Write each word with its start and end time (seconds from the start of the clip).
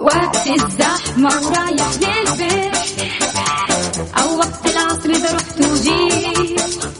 وقت 0.00 0.46
الزحمة 0.46 1.30
ورايح 1.46 1.90
للبيت. 2.00 2.76
أو 4.18 4.38
وقت 4.38 4.66
العصر 4.66 5.10
إذا 5.10 5.34
رحت 5.34 5.60
وجيت. 5.60 6.99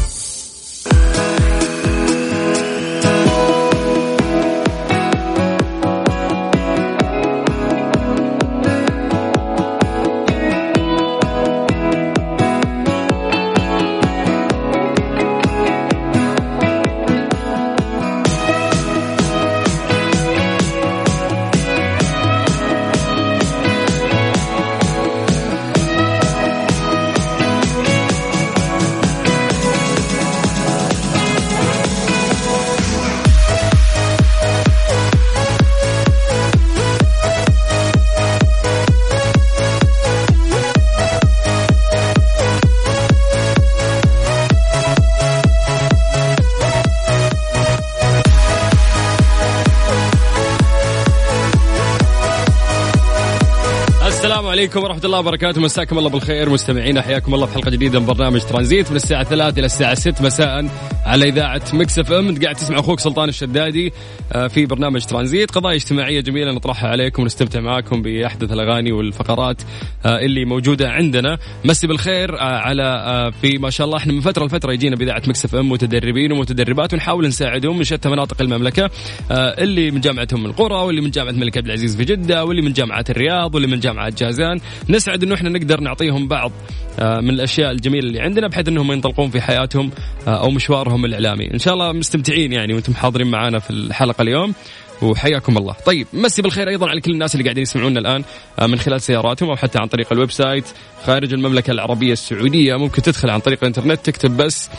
عليكم 54.61 54.83
ورحمة 54.83 55.05
الله 55.05 55.19
وبركاته. 55.19 55.61
مساكم 55.61 55.97
الله 55.97 56.09
بالخير. 56.09 56.49
مستمعينا 56.49 57.01
حياكم 57.01 57.33
الله 57.33 57.45
في 57.45 57.53
حلقة 57.53 57.71
جديدة 57.71 57.99
من 57.99 58.05
برنامج 58.05 58.41
ترانزيت 58.41 58.89
من 58.89 58.95
الساعة 58.95 59.23
3 59.23 59.59
إلى 59.59 59.65
الساعة 59.65 59.93
6 59.93 60.25
مساء 60.25 60.69
على 61.05 61.29
إذاعة 61.29 61.61
مكس 61.73 61.99
إف 61.99 62.11
إم. 62.11 62.39
قاعد 62.41 62.55
تسمع 62.55 62.79
أخوك 62.79 62.99
سلطان 62.99 63.29
الشدادي 63.29 63.93
آه، 64.33 64.47
في 64.47 64.65
برنامج 64.65 65.05
ترانزيت. 65.05 65.51
قضايا 65.51 65.75
اجتماعية 65.75 66.21
جميلة 66.21 66.51
نطرحها 66.51 66.89
عليكم 66.89 67.23
ونستمتع 67.23 67.59
معاكم 67.59 68.01
بأحدث 68.01 68.51
الأغاني 68.51 68.91
والفقرات 68.91 69.61
آه، 70.05 70.19
اللي 70.19 70.45
موجودة 70.45 70.89
عندنا. 70.89 71.37
مسي 71.65 71.87
بالخير 71.87 72.39
آه، 72.39 72.43
على 72.43 73.31
في 73.41 73.57
ما 73.57 73.69
شاء 73.69 73.85
الله 73.85 73.97
إحنا 73.97 74.13
من 74.13 74.21
فترة 74.21 74.45
لفترة 74.45 74.73
يجينا 74.73 74.95
بإذاعة 74.95 75.21
مكس 75.27 75.45
إف 75.45 75.55
إم 75.55 75.69
متدربين 75.69 76.31
ومتدربات 76.31 76.93
ونحاول 76.93 77.27
نساعدهم 77.27 77.77
من 77.77 77.83
شتى 77.83 78.09
مناطق 78.09 78.41
المملكة 78.41 78.89
اللي 79.31 79.91
من 79.91 80.01
جامعة 80.01 80.27
أم 80.33 80.45
القرى 80.45 80.75
واللي 80.75 81.01
من 81.01 81.11
جامعة 81.11 81.31
الملك 81.31 81.57
عبد 81.57 81.65
العزيز 81.65 81.95
في 81.95 82.05
جدة 82.05 82.45
واللي 82.45 82.61
من 82.61 82.73
جامعة 82.73 83.05
الرياض 83.09 83.55
واللي 83.55 83.67
من 83.67 83.79
جامعة 83.79 84.13
جازان 84.17 84.50
نسعد 84.89 85.23
إنه 85.23 85.35
إحنا 85.35 85.49
نقدر 85.49 85.79
نعطيهم 85.79 86.27
بعض 86.27 86.51
آه، 86.99 87.19
من 87.19 87.29
الأشياء 87.29 87.71
الجميلة 87.71 88.07
اللي 88.07 88.19
عندنا 88.19 88.47
بحيث 88.47 88.67
إنهم 88.67 88.91
ينطلقون 88.91 89.29
في 89.29 89.41
حياتهم 89.41 89.91
آه، 90.27 90.43
أو 90.43 90.49
مشوارهم 90.49 91.05
الإعلامي. 91.05 91.53
إن 91.53 91.59
شاء 91.59 91.73
الله 91.73 91.91
مستمتعين 91.91 92.53
يعني 92.53 92.73
وأنتم 92.73 92.93
حاضرين 92.93 93.27
معنا 93.27 93.59
في 93.59 93.69
الحلقة 93.69 94.21
اليوم. 94.21 94.53
وحياكم 95.01 95.57
الله. 95.57 95.75
طيب 95.85 96.07
مسي 96.13 96.41
بالخير 96.41 96.69
أيضا 96.69 96.89
على 96.89 97.01
كل 97.01 97.11
الناس 97.11 97.35
اللي 97.35 97.43
قاعدين 97.43 97.63
يسمعونا 97.63 97.99
الآن 97.99 98.23
آه، 98.59 98.67
من 98.67 98.79
خلال 98.79 99.01
سياراتهم 99.01 99.49
أو 99.49 99.55
حتى 99.55 99.79
عن 99.79 99.87
طريق 99.87 100.13
ال 100.13 100.31
website 100.31 100.65
خارج 101.05 101.33
المملكة 101.33 101.71
العربية 101.71 102.13
السعودية. 102.13 102.75
ممكن 102.75 103.01
تدخل 103.01 103.29
عن 103.29 103.39
طريق 103.39 103.59
الإنترنت 103.61 104.05
تكتب 104.05 104.37
بس 104.37 104.69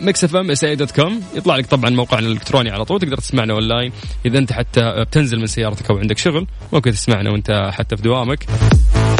ميكس 0.00 0.24
اف 0.24 0.36
ام 0.36 0.50
SA 0.50 0.64
dot 0.64 0.90
com 0.90 1.22
يطلع 1.34 1.56
لك 1.56 1.66
طبعا 1.66 1.90
موقعنا 1.90 2.26
الإلكتروني 2.26 2.70
على 2.70 2.84
طول 2.84 3.00
تقدر 3.00 3.16
تسمعنا 3.16 3.52
اونلاين 3.52 3.92
إذا 4.26 4.38
أنت 4.38 4.52
حتى 4.52 5.04
بتنزل 5.04 5.38
من 5.40 5.46
سيارتك 5.46 5.90
أو 5.90 5.98
عندك 5.98 6.18
شغل 6.18 6.46
ممكن 6.72 6.92
تسمعنا 6.92 7.30
وأنت 7.30 7.70
حتى 7.72 7.96
في 7.96 8.02
دوامك. 8.02 8.46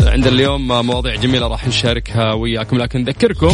عندنا 0.03 0.35
اليوم 0.35 0.69
مواضيع 0.69 1.15
جميلة 1.15 1.47
راح 1.47 1.69
نشاركها 1.69 2.33
وياكم 2.33 2.79
لكن 2.79 3.01
نذكركم 3.01 3.53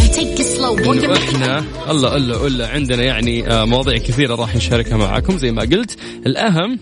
إنه 0.93 1.17
إحنا 1.17 1.65
الله 1.91 2.17
الله 2.17 2.47
الله 2.47 2.67
عندنا 2.67 3.03
يعني 3.03 3.49
آه، 3.49 3.65
مواضيع 3.65 3.99
كثيرة 3.99 4.35
راح 4.35 4.57
نشاركها 4.57 4.97
معاكم. 4.97 5.39
زي 5.39 5.53
ما 5.53 5.63
قلت 5.63 5.99
الأهم 6.27 6.79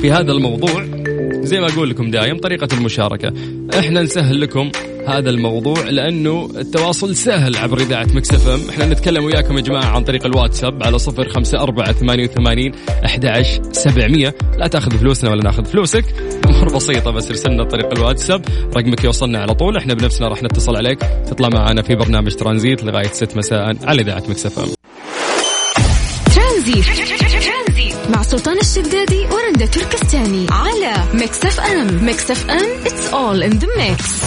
في 0.00 0.12
هذا 0.12 0.32
الموضوع 0.32 0.86
زي 1.32 1.60
ما 1.60 1.68
أقول 1.68 1.90
لكم 1.90 2.10
دايم 2.10 2.38
طريقة 2.38 2.68
المشاركة. 2.72 3.32
إحنا 3.78 4.02
نسهل 4.02 4.40
لكم 4.40 4.70
هذا 5.08 5.30
الموضوع 5.30 5.80
لأنه 5.80 6.48
التواصل 6.56 7.16
سهل 7.16 7.56
عبر 7.56 7.78
إذاعة 7.78 8.06
مكسف 8.14 8.48
إم. 8.48 8.60
إحنا 8.70 8.86
نتكلم 8.86 9.24
وياكم 9.24 9.56
يا 9.56 9.62
جماعة 9.62 9.84
عن 9.84 10.04
طريق 10.04 10.26
الواتساب 10.26 10.82
على 10.82 10.98
05488 10.98 12.72
11700 13.04 14.34
لا 14.58 14.66
تأخذ 14.66 14.98
فلوسنا 14.98 15.30
ولا 15.30 15.42
نأخذ 15.42 15.64
فلوسك 15.64 16.04
امور 16.46 16.74
بسيطة 16.74 17.10
بس 17.10 17.28
ارسلنا 17.28 17.64
طريق 17.64 17.92
الواتساب. 17.92 18.44
رقمك 18.76 19.04
يوصلنا 19.04 19.38
على 19.38 19.54
طول 19.54 19.76
إحنا 19.76 19.94
بنفسنا 19.94 20.28
راح 20.28 20.42
نتصل 20.42 20.76
عليك. 20.76 20.98
تطلع 21.30 21.48
معنا 21.48 21.82
في 21.82 21.94
برنامج 21.94 22.34
ترانزيت 22.34 22.84
لغاية 22.84 23.08
ست 23.12 23.36
مساء 23.36 23.76
على 23.82 24.02
إذاعة 24.02 24.22
مكس 24.28 24.50
إف 24.50 24.58
إم. 24.58 24.66
ترانزيت. 26.34 26.84
مع 28.14 28.22
سلطان 28.22 28.58
الشدادي 28.58 29.26
ورندا 29.32 29.66
تركستاني 29.66 30.46
على 30.50 31.04
ميكس 31.14 31.44
إف 31.44 31.60
إم. 31.60 32.04
ميكس 32.04 32.30
إف 32.30 32.50
إم 32.50 32.86
it's 32.86 33.08
all 33.14 33.42
in 33.42 33.50
the 33.50 33.68
mix 33.78 34.22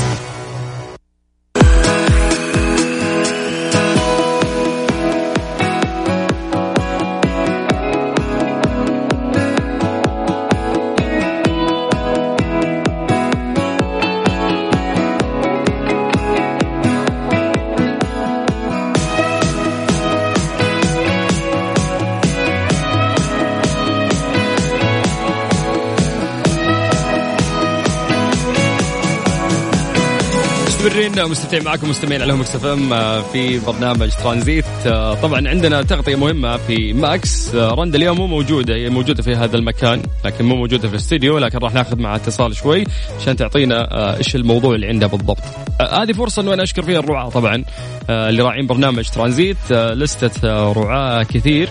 20 31.02 31.30
مستمتعين 31.32 31.64
معكم 31.64 31.90
مستمعين 31.90 32.22
على 32.22 32.34
مكس 32.34 32.56
إف 32.56 32.66
إم 32.66 32.94
آه، 32.94 33.22
في 33.22 33.60
برنامج 33.60 34.10
ترانزيت. 34.24 34.66
آه، 34.86 35.14
طبعا 35.14 35.50
عندنا 35.50 35.82
تغطية 35.82 36.16
مهمة 36.16 36.58
في 36.58 36.94
ماكس. 36.94 37.56
آه، 37.56 37.74
رندا 37.74 37.98
اليوم 37.98 38.18
مو 38.18 38.28
موجودة 38.28 38.76
هي 38.76 38.90
موجودة 38.90 39.24
في 39.24 39.36
هذا 39.36 39.58
المكان 39.58 40.02
لكن 40.26 40.46
مو 40.46 40.56
موجودة 40.56 40.88
في 40.88 40.94
الاستديو 40.94 41.38
لكن 41.38 41.58
راح 41.58 41.74
ناخذ 41.74 42.00
معها 42.00 42.16
اتصال 42.16 42.56
شوي 42.56 42.84
عشان 43.20 43.36
تعطينا 43.36 44.18
إيش 44.18 44.36
الموضوع 44.36 44.76
اللي 44.76 44.88
عندها 44.88 45.08
بالضبط. 45.08 45.44
هذه 45.82 46.12
فرصة 46.12 46.42
إنه 46.42 46.54
أنا 46.54 46.64
أشكر 46.64 46.82
فيها 46.82 47.00
الرعاة 47.00 47.30
طبعا 47.30 47.64
اللي 48.10 48.44
راعين 48.44 48.68
برنامج 48.68 49.10
ترانزيت. 49.10 49.72
لستة 49.72 50.72
رعاة 50.72 51.24
كثير. 51.24 51.70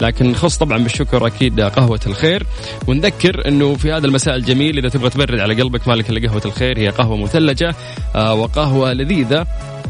لكن 0.00 0.30
نخص 0.30 0.56
طبعا 0.56 0.78
بالشكر 0.78 1.26
أكيد 1.26 1.60
قهوة 1.60 2.00
الخير. 2.06 2.46
ونذكر 2.86 3.48
إنه 3.48 3.74
في 3.74 3.92
هذا 3.92 4.06
المساء 4.06 4.36
الجميل 4.36 4.78
إذا 4.78 4.88
تبغى 4.88 5.10
تبرد 5.10 5.40
على 5.40 5.62
قلبك 5.62 5.88
مالك 5.88 6.10
إلا 6.10 6.28
قهوة 6.28 6.42
الخير 6.44 6.78
هي 6.78 6.88
قهوة 6.88 7.16
مثلجة 7.16 7.74
آه، 8.16 8.34
وقهوة 8.34 8.92
لذيذة. 8.92 9.46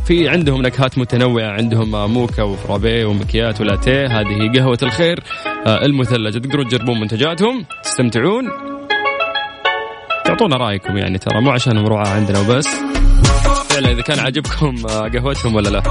في 0.07 0.29
عندهم 0.29 0.63
نكهات 0.63 0.99
متنوعة 0.99 1.51
عندهم 1.51 2.13
موكا 2.15 2.43
وفرابيه 2.43 3.05
ومكيات 3.07 3.61
ولاتيه 3.61 4.07
هذه 4.21 4.53
قهوة 4.59 4.79
الخير 4.83 5.23
آه، 5.67 5.85
المثلجة. 5.85 6.39
تقدروا 6.39 6.65
تجربون 6.65 7.01
منتجاتهم 7.01 7.65
تستمتعون. 7.83 8.45
تعطونا 10.25 10.57
رأيكم 10.57 10.97
يعني 10.97 11.19
ترى 11.19 11.41
مو 11.41 11.51
عشانهم 11.51 11.87
رعاة 11.87 12.09
عندنا 12.09 12.39
وبس. 12.39 12.69
فعلا 13.71 13.93
إذا 13.93 14.03
كان 14.03 14.19
عاجبكم 14.19 14.87
آه، 14.87 15.09
قهوتهم 15.09 15.55
ولا 15.55 15.69
لا. 15.69 15.83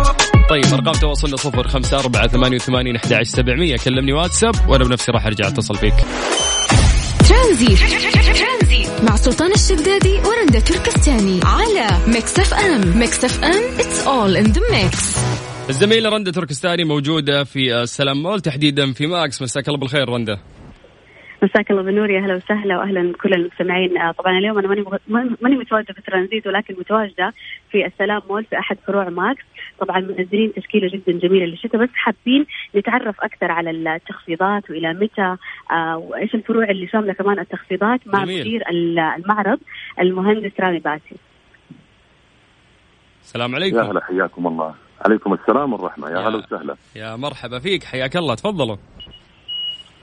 طيب 0.50 0.66
أرقام 0.74 0.94
تواصلنا 0.94 1.36
صفر 1.36 1.68
خمسة 1.68 2.00
أربعة 2.00 2.28
ثمانية 2.28 2.56
وثمانين 2.56 2.96
أحد 2.96 3.14
عشر 3.14 3.24
سبعمية. 3.24 3.78
كلمني 3.86 4.14
واتساب 4.14 4.70
وأنا 4.70 4.84
بنفسي 4.84 5.12
راح 5.12 5.26
أرجع 5.26 5.48
أتصل 5.48 5.76
فيك 5.76 5.94
ترانزيت. 7.30 7.80
مع 9.10 9.16
سلطان 9.16 9.52
الشدادي 9.52 10.14
ورندا 10.28 10.60
تركستاني 10.60 11.40
على 11.46 11.88
ميكس 12.08 12.40
اف 12.40 12.54
ام. 12.54 13.00
ميكس 13.00 13.26
اف 13.26 13.44
ام 13.44 13.80
it's 13.80 14.08
all 14.08 14.38
in 14.38 14.44
the 14.44 14.62
mix 14.72 15.18
الزميلة 15.70 16.10
رندا 16.10 16.32
تركستاني 16.32 16.84
موجودة 16.84 17.44
في 17.44 17.82
السلام 17.82 18.24
مول. 18.24 18.40
تحديدا 18.40 18.94
في 18.94 19.08
ماكس. 19.08 19.42
مساك 19.42 19.68
الله 19.68 19.80
بالخير 19.80 20.10
رندا. 20.10 20.38
مساك 21.44 21.72
الله 21.72 21.84
بالنور. 21.84 22.10
يا 22.10 22.20
أهلا 22.24 22.36
وسهلا 22.36 22.78
واهلا 22.78 23.12
بكل 23.12 23.34
المستمعين. 23.34 23.98
آه، 23.98 24.12
طبعا 24.12 24.38
اليوم 24.38 24.58
أنا 24.58 24.68
ماني 24.68 24.84
ماني 25.42 25.56
متواجدة 25.56 25.94
في 25.94 26.02
ترانزيت 26.02 26.48
ولكن 26.48 26.76
متواجدة 26.80 27.34
في 27.72 27.86
السلام 27.86 28.22
مول 28.30 28.46
في 28.46 28.60
أحد 28.60 28.78
فروع 28.88 29.10
ماكس. 29.10 29.44
طبعا 29.80 30.00
منزلين 30.00 30.54
تشكيلة 30.54 30.88
جدا 30.90 31.28
جميلة 31.28 31.46
للشتاء 31.46 31.82
بس 31.84 31.90
حابين 31.94 32.46
نتعرف 32.76 33.22
أكثر 33.22 33.52
على 33.52 33.72
التخفيضات 33.72 34.70
وإلى 34.70 34.94
متى 34.94 35.36
آه 35.72 35.98
وإيش 35.98 36.36
الفروع 36.36 36.64
اللي 36.70 36.88
شاملة 36.88 37.14
كمان 37.14 37.40
التخفيضات 37.40 38.00
مع. 38.08 38.22
مدير 38.22 38.70
ال- 38.70 39.00
المعرض 39.00 39.60
المهندس 40.00 40.52
رامي 40.60 40.80
باسي. 40.80 41.16
السلام 43.24 43.52
يا 43.52 43.56
عليكم 43.56 43.80
هلا 43.80 44.04
حياكم 44.04 44.48
الله. 44.48 44.76
عليكم 45.06 45.34
السلام 45.34 45.74
والرحمة. 45.74 46.10
يا 46.10 46.14
يا- 46.14 46.28
هلا 46.28 46.38
وسهلا. 46.38 46.76
يا 46.96 47.16
مرحبا 47.16 47.60
فيك 47.60 47.84
حياك 47.84 48.18
الله. 48.18 48.36
تفضلوا. 48.36 48.76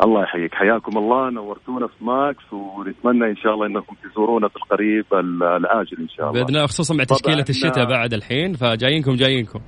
الله 0.02 0.22
يحييك. 0.22 0.54
حياكم 0.54 0.98
الله. 0.98 1.30
نورتونا 1.30 1.86
في 1.86 2.04
ماكس 2.04 2.52
ونتمنى 2.52 3.30
إن 3.30 3.36
شاء 3.36 3.54
الله 3.54 3.66
أنكم 3.66 3.96
تزورونا 4.04 4.48
في 4.48 4.56
القريب 4.56 5.04
ال- 5.12 5.42
العاجل 5.42 5.96
إن 6.00 6.08
شاء 6.08 6.30
الله. 6.30 6.40
بإذن 6.42 6.54
الله 6.56 6.66
خصوصا 6.66 6.94
مع 6.94 7.04
طبعاً، 7.04 7.18
تشكيلة 7.18 7.44
الشتاء 7.48 7.84
آه. 7.84 7.88
بعد 7.88 8.12
الحين 8.14 8.52
فجايينكم 8.52 9.12
جايينكم. 9.14 9.60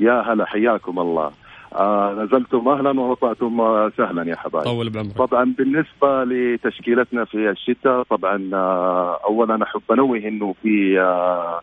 يا 0.00 0.12
هلا 0.32 0.44
حياكم 0.46 0.98
الله. 0.98 1.30
آه 1.74 2.12
نزلتم 2.24 2.68
أهلا 2.68 3.00
ووطئتم 3.00 3.60
آه، 3.60 3.92
سهلا 3.96 4.30
يا 4.30 4.36
حبايب. 4.36 4.64
طول 4.64 4.90
بعمرك. 4.90 5.16
طبعا 5.16 5.54
بالنسبة 5.58 6.24
لتشكيلتنا 6.24 7.24
في 7.24 7.50
الشتاء 7.50 8.02
طبعا 8.02 8.50
آه، 8.54 9.18
أولا 9.24 9.62
أحب 9.62 9.82
أنوه 9.92 10.18
أنه 10.18 10.54
في 10.62 11.00
آه، 11.00 11.60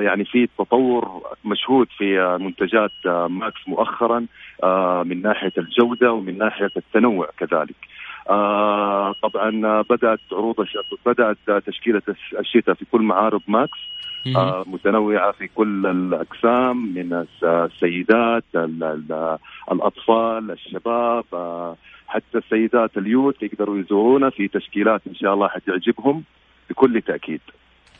يعني 0.00 0.24
في 0.24 0.48
تطور 0.58 1.22
مشهود 1.44 1.86
في 1.98 2.20
آه، 2.20 2.36
منتجات 2.36 2.90
آه، 3.06 3.26
ماكس 3.28 3.68
مؤخرا. 3.68 4.18
آه، 4.18 4.26
من 5.02 5.22
ناحية 5.22 5.52
الجودة 5.58 6.12
ومن 6.12 6.38
ناحية 6.38 6.70
التنوع 6.76 7.28
كذلك. 7.38 7.76
آه، 8.30 9.14
طبعا 9.22 9.66
آه، 9.66 9.84
بدأت 9.90 10.20
عروض 10.32 10.60
آه، 11.48 11.58
تشكيلة 11.58 12.02
الش- 12.08 12.34
الشتاء 12.38 12.74
في 12.74 12.84
كل 12.92 13.00
معارض 13.02 13.40
ماكس. 13.48 13.78
آه، 14.36 14.64
متنوعة 14.66 15.32
في 15.32 15.48
كل 15.54 15.86
الأقسام 15.86 16.76
من 16.94 17.12
الس- 17.12 17.44
السيدات 17.44 18.44
ال- 18.54 18.84
ال- 18.84 19.38
الأطفال 19.72 20.50
الشباب 20.50 21.24
آه، 21.32 21.76
حتى 22.08 22.38
السيدات 22.38 22.98
ال 22.98 23.05
youth 23.05 23.42
يقدروا 23.42 23.78
يزورونا 23.78 24.30
في 24.30 24.48
تشكيلات 24.48 25.02
إن 25.06 25.14
شاء 25.14 25.34
الله 25.34 25.48
حتعجبهم 25.48 26.22
بكل 26.70 27.02
تأكيد. 27.02 27.40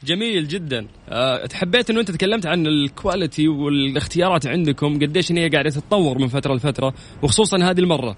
جميل 0.05 0.49
جدا. 0.49 0.87
أه 1.09 1.49
حبيت 1.55 1.91
إنه 1.91 2.01
أنت 2.01 2.11
تكلمت 2.11 2.47
عن 2.47 2.67
ال 2.67 2.77
quality 2.77 3.49
والاختيارات 3.49 4.47
عندكم 4.47 4.95
قديش 4.95 5.33
هي 5.33 5.49
قاعدة 5.49 5.71
تتطور 5.71 6.19
من 6.19 6.27
فترة 6.27 6.55
لفترة 6.55 6.95
وخصوصا 7.23 7.57
هذه 7.57 7.81
المرة. 7.81 8.17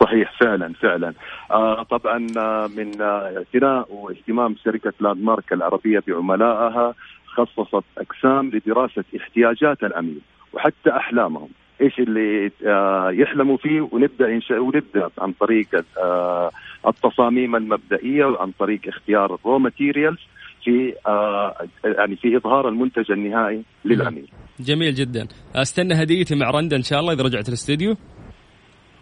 صحيح 0.00 0.32
فعلا 0.40 0.72
فعلا. 0.72 1.14
آه 1.50 1.82
طبعا 1.82 2.26
آه، 2.38 2.70
من 2.76 3.02
آه، 3.02 3.34
اعتناء 3.36 3.94
واهتمام 3.94 4.56
شركة 4.64 4.92
Landmark 5.00 5.52
العربية 5.52 6.02
بعملائها 6.08 6.94
خصصت 7.26 7.84
أقسام 7.98 8.50
لدراسة 8.50 9.04
احتياجات 9.20 9.82
العميل 9.84 10.20
وحتى 10.52 10.90
أحلامهم. 10.90 11.48
إيش 11.80 11.98
اللي 11.98 12.50
آه، 12.66 13.10
يحلموا 13.10 13.56
فيه؟ 13.56 13.88
ونبدأ 13.92 14.28
إنشاء 14.28 14.58
ونبدأ 14.58 15.10
عن 15.18 15.32
طريق 15.32 15.84
آه، 16.02 16.50
التصاميم 16.86 17.56
المبدئية 17.56 18.24
وعن 18.24 18.50
طريق 18.58 18.80
اختيار 18.88 19.34
ال 19.34 19.40
raw 19.40 19.58
materials 19.58 20.20
في 20.64 20.94
آه، 21.06 21.54
يعني 21.84 22.16
في 22.16 22.36
إظهار 22.36 22.68
المنتج 22.68 23.12
النهائي 23.12 23.62
للعميل 23.84 24.28
جميل 24.60 24.94
جدا. 24.94 25.28
أستنى 25.56 25.94
هديتي 25.94 26.34
مع 26.34 26.50
رندا 26.50 26.76
إن 26.76 26.82
شاء 26.82 27.00
الله 27.00 27.12
إذا 27.12 27.22
رجعت 27.22 27.48
الاستديو. 27.48 27.96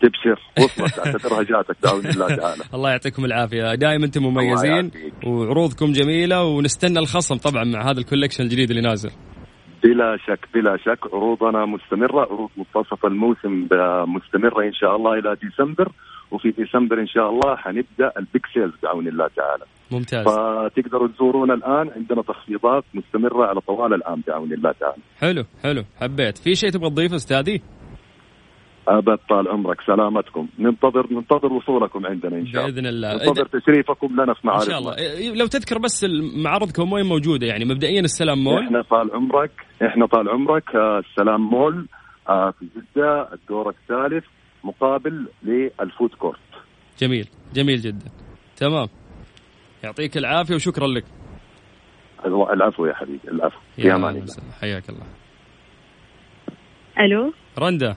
تبشر. 0.02 0.40
وصلت. 0.58 0.98
اعتبرها 0.98 1.42
جاتك 1.42 1.76
بعون 1.82 2.06
الله 2.06 2.36
تعالى. 2.36 2.62
الله 2.74 2.90
يعطيكم 2.90 3.24
العافية. 3.24 3.74
دائما 3.74 4.04
أنتم 4.04 4.22
مميزين. 4.22 4.90
وعروضكم 5.26 5.92
جميلة 5.92 6.44
ونستنى 6.44 6.98
الخصم 6.98 7.36
طبعا 7.36 7.64
مع 7.64 7.90
هذا 7.90 8.00
ال 8.00 8.04
collection 8.04 8.44
الجديد 8.44 8.70
اللي 8.70 8.82
نازل. 8.82 9.10
بلا 9.82 10.16
شك 10.26 10.48
بلا 10.54 10.76
شك. 10.76 10.98
عروضنا 11.12 11.66
مستمرة. 11.66 12.20
عروض 12.20 12.50
منتصف 12.56 13.06
الموسم 13.06 13.68
مستمرة 14.06 14.64
إن 14.64 14.72
شاء 14.72 14.96
الله 14.96 15.18
إلى 15.18 15.36
ديسمبر. 15.42 15.92
وفي 16.30 16.50
ديسمبر 16.50 17.00
إن 17.00 17.06
شاء 17.06 17.30
الله 17.30 17.56
حنبدأ 17.56 18.12
ال 18.19 18.25
big 18.25 18.46
sales 18.54 18.72
بعون 18.82 19.08
الله 19.08 19.28
تعالى. 19.36 19.64
ممتاز. 19.92 20.24
فتقدروا 20.24 21.08
تزورونا 21.08 21.54
الآن 21.54 21.90
عندنا 21.96 22.22
تخفيضات 22.22 22.84
مستمرة 22.94 23.46
على 23.46 23.60
طوال 23.60 23.94
العام 23.94 24.22
بعون 24.26 24.52
الله 24.52 24.72
تعالى. 24.72 25.02
حلو 25.18 25.44
حلو 25.62 25.82
حبيت. 26.00 26.38
في 26.38 26.54
شيء 26.54 26.70
تبغى 26.70 26.90
تضيفه 26.90 27.16
أستاذي؟ 27.16 27.62
أبد 28.88 29.18
طال 29.30 29.48
عمرك 29.48 29.80
سلامتكم. 29.80 30.48
ننتظر 30.58 31.06
ننتظر 31.12 31.52
وصولكم 31.52 32.06
عندنا 32.06 32.36
إن 32.36 32.46
شاء 32.46 32.62
الله. 32.62 32.74
بإذن 32.74 32.86
الله. 32.86 33.12
ننتظر 33.12 33.46
تشريفكم 33.46 34.12
لنا 34.12 34.34
في 34.34 34.40
إن 34.44 34.48
معارضنا. 34.48 34.70
شاء 34.70 34.78
الله. 34.78 34.96
إيه، 34.98 35.34
لو 35.34 35.46
تذكر 35.46 35.78
بس 35.78 36.06
معارضكم 36.44 36.92
وين 36.92 37.06
موجودة 37.06 37.46
يعني. 37.46 37.64
مبدئيا 37.64 38.00
السلام 38.00 38.44
مول. 38.44 38.64
إحنا 38.64 38.82
طال 38.82 39.10
عمرك 39.14 39.50
إحنا 39.86 40.06
طال 40.06 40.28
عمرك 40.28 40.76
آه، 40.76 40.98
السلام 40.98 41.40
مول 41.40 41.86
آه، 42.28 42.50
في 42.50 42.66
جدة 42.76 43.32
الدور 43.32 43.68
الثالث 43.68 44.24
مقابل 44.64 45.26
لل 45.42 45.65
food 45.65 46.10
court. 46.14 46.38
جميل. 46.98 47.28
جميل 47.54 47.80
جدا. 47.80 48.10
تمام. 48.56 48.88
يعطيك 49.84 50.16
العافية 50.16 50.54
وشكرا 50.54 50.86
لك. 50.86 51.04
العفو 52.26 52.86
يا 52.86 52.94
حبيبي. 52.94 53.28
العفو. 53.28 53.58
يا 53.78 53.94
أمان. 53.94 54.26
حياك 54.60 54.88
الله. 54.90 55.06
ألو؟ 57.00 57.32
رندا. 57.58 57.96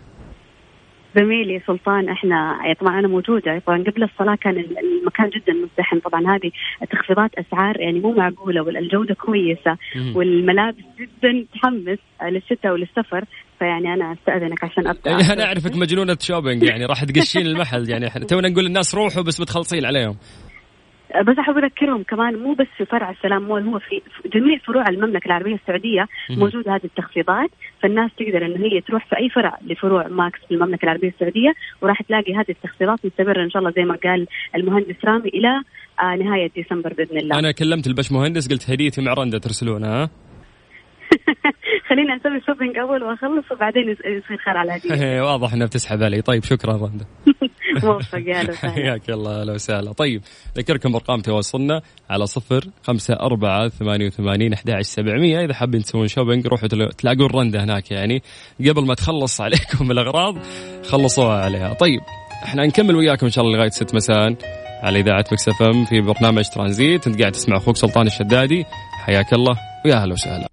زميلي 1.15 1.59
سلطان 1.67 2.09
إحنا 2.09 2.57
طبعا 2.79 2.99
أنا 2.99 3.07
موجودة. 3.07 3.59
طبعا 3.59 3.83
قبل 3.83 4.03
الصلاة 4.03 4.35
كان 4.35 4.57
ال- 4.57 4.77
المكان 4.79 5.29
جدا 5.29 5.53
مزدحم. 5.53 5.99
طبعا 5.99 6.21
هذه 6.35 6.51
تخفيضات 6.91 7.31
أسعار 7.35 7.79
يعني 7.81 7.99
مو 7.99 8.11
معقولة 8.13 8.61
والجودة 8.61 9.13
كويسة. 9.15 9.77
والملابس 10.15 10.83
جدا 10.99 11.45
تحمس 11.53 11.99
للشتاء 12.23 12.71
وللسفر. 12.73 13.25
فيعني 13.63 13.93
أنا 13.93 14.13
أستأذنك 14.13 14.63
عشان 14.63 14.87
أبدأ. 14.87 15.11
يعني 15.11 15.33
أنا 15.33 15.43
أعرفك 15.45 15.75
مجنونة 15.75 16.17
shopping 16.19 16.63
يعني 16.63 16.85
راح 16.85 17.03
تقشين 17.03 17.45
المحل 17.45 17.89
يعني 17.89 18.07
إحنا 18.07 18.25
تونا 18.25 18.49
نقول 18.49 18.65
للناس 18.65 18.95
روحوا 18.95 19.23
بس 19.23 19.41
بتخلصين 19.41 19.85
عليهم. 19.85 20.17
بس 21.27 21.37
احب 21.39 21.57
أذكرهم 21.57 22.03
كمان 22.03 22.35
مو 22.35 22.53
بس 22.53 22.67
في 22.77 22.85
فرع 22.85 23.09
السلام 23.09 23.43
مول 23.43 23.61
هو 23.67 23.79
في 23.79 24.01
جميع 24.33 24.57
فروع 24.57 24.89
المملكة 24.89 25.27
العربية 25.27 25.55
السعودية. 25.55 26.07
موجودة 26.29 26.75
هذه 26.75 26.83
التخفيضات 26.83 27.49
فالناس 27.81 28.11
تقدر 28.19 28.45
إن 28.45 28.63
هي 28.63 28.81
تروح 28.81 29.09
في 29.09 29.17
أي 29.17 29.29
فرع 29.29 29.57
لفروع 29.61 30.07
ماكس 30.07 30.39
في 30.47 30.53
المملكة 30.53 30.83
العربية 30.85 31.09
السعودية 31.09 31.53
وراح 31.81 32.01
تلاقي 32.01 32.33
هذه 32.35 32.49
التخفيضات 32.49 32.99
مستمرة 33.05 33.43
إن 33.43 33.49
شاء 33.49 33.59
الله 33.59 33.71
زي 33.75 33.83
ما 33.83 33.97
قال 34.03 34.27
المهندس 34.55 34.95
رامي 35.05 35.29
إلى 35.29 35.61
آه 36.03 36.15
نهاية 36.15 36.49
ديسمبر 36.55 36.93
بإذن 36.93 37.17
الله. 37.17 37.39
أنا 37.39 37.51
كلمت 37.51 37.87
البش 37.87 38.11
مهندس 38.11 38.51
قلت 38.51 38.69
هديتي 38.69 39.01
مع 39.01 39.13
رندا 39.13 39.37
ترسلونها. 39.37 40.09
ها 41.27 41.51
خلينا 41.89 42.15
نسوي 42.15 42.41
shopping 42.47 42.77
أول 42.77 43.03
وأخلص 43.03 43.51
وبعدين 43.51 43.83
يص- 43.89 44.05
يصير 44.23 44.37
خير 44.37 44.57
على 44.57 44.75
الهديه 44.75 45.21
واضح 45.21 45.53
انها 45.53 45.67
بتسحب 45.67 46.03
علي. 46.03 46.21
طيب 46.21 46.43
شكرا 46.43 46.73
رندا 46.73 47.05
موفق 47.83 48.19
يا 48.19 48.55
حياك 48.55 49.09
الله 49.09 49.41
أهلا 49.41 49.53
وسهلا. 49.53 49.91
طيب 49.93 50.21
ذكركم 50.57 50.95
ارقام 50.95 51.19
تواصلنا 51.19 51.81
على 52.09 52.25
صفر 52.25 52.63
خمسة 52.83 53.13
أربعة 53.13 53.69
ثمانية 53.69 54.05
وثمانين 54.07 54.53
أحد 54.53 54.81
سبعمية. 54.81 55.45
إذا 55.45 55.53
حابين 55.53 55.81
تسوون 55.81 56.07
shopping 56.07 56.47
روحوا 56.47 56.67
تل- 56.67 56.89
تلاقون 56.89 57.27
رندا 57.31 57.63
هناك 57.63 57.91
يعني. 57.91 58.21
قبل 58.69 58.85
ما 58.85 58.93
تخلص 58.93 59.41
عليكم 59.41 59.91
الأغراض 59.91 60.37
خلصوها 60.85 61.43
عليها. 61.43 61.73
طيب 61.73 62.01
إحنا 62.43 62.65
نكمل 62.65 62.95
وياكم 62.95 63.25
إن 63.25 63.31
شاء 63.31 63.45
الله 63.45 63.57
لغاية 63.57 63.69
ست 63.69 63.95
مساء 63.95 64.35
على 64.83 64.99
إذاعة 64.99 65.25
مكس 65.31 65.49
إف 65.49 65.61
إم 65.61 65.85
في 65.85 66.01
برنامج 66.01 66.43
ترانزيت. 66.55 67.07
أنت 67.07 67.19
قاعد 67.19 67.31
تسمع 67.31 67.57
أخوك 67.57 67.75
سلطان 67.77 68.07
الشدادي. 68.07 68.65
حياك 69.05 69.33
الله 69.33 69.55
ويا 69.85 69.95
أهلا 69.95 70.13
وسهلا. 70.13 70.52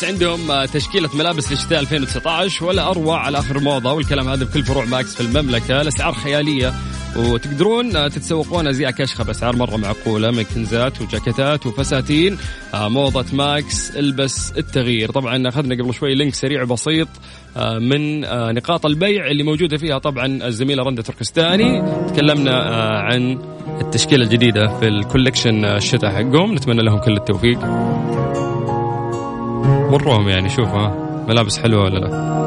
ما 0.00 0.06
ماكس 0.06 0.12
عندهم 0.12 0.50
آه، 0.50 0.66
تشكيلة 0.66 1.16
ملابس 1.16 1.52
للشتاء 1.52 1.80
2019 1.80 2.64
ولا 2.64 2.90
أروع 2.90 3.20
على 3.20 3.38
آخر 3.38 3.60
موضة 3.60 3.92
والكلام 3.92 4.28
هذا 4.28 4.44
بكل 4.44 4.62
فروع 4.62 4.84
ماكس 4.84 5.14
في 5.14 5.20
المملكة. 5.20 5.80
الأسعار 5.80 6.12
خيالية 6.12 6.72
وتقدرون 7.16 7.96
آه، 7.96 8.08
تتسوقون 8.08 8.66
أزياء 8.66 8.90
كشخة 8.90 9.24
بأسعار 9.24 9.56
مرة 9.56 9.76
معقولة 9.76 10.30
من 10.30 10.42
كنزات 10.42 11.00
وجاكيتات 11.00 11.66
وفساتين 11.66 12.38
آه، 12.74 12.88
موضة 12.88 13.24
ماكس 13.32 13.96
البس 13.96 14.52
التغيير. 14.58 15.10
طبعا 15.10 15.48
أخذنا 15.48 15.82
قبل 15.82 15.94
شوي 15.94 16.14
link 16.14 16.34
سريع 16.34 16.62
وبسيط 16.62 17.08
من 17.80 18.20
نقاط 18.54 18.86
البيع 18.86 19.26
اللي 19.26 19.42
موجودة 19.42 19.76
فيها 19.76 19.98
طبعا 19.98 20.26
الزميلة 20.26 20.82
رندة 20.82 21.02
تركستاني. 21.02 21.82
تكلمنا 22.08 22.62
عن 23.00 23.38
التشكيلة 23.80 24.24
الجديدة 24.24 24.78
في 24.78 24.88
ال 24.88 24.95
collection 24.95 25.64
الشتاء 25.64 26.10
حقهم. 26.10 26.54
نتمنى 26.54 26.82
لهم 26.82 26.98
كل 26.98 27.16
التوفيق. 27.16 27.58
مروهم 29.90 30.28
يعني 30.28 30.48
شوف 30.48 30.68
ها. 30.68 30.94
ملابس 31.28 31.58
حلوة 31.58 31.84
ولا 31.84 31.98
لا؟ 31.98 32.40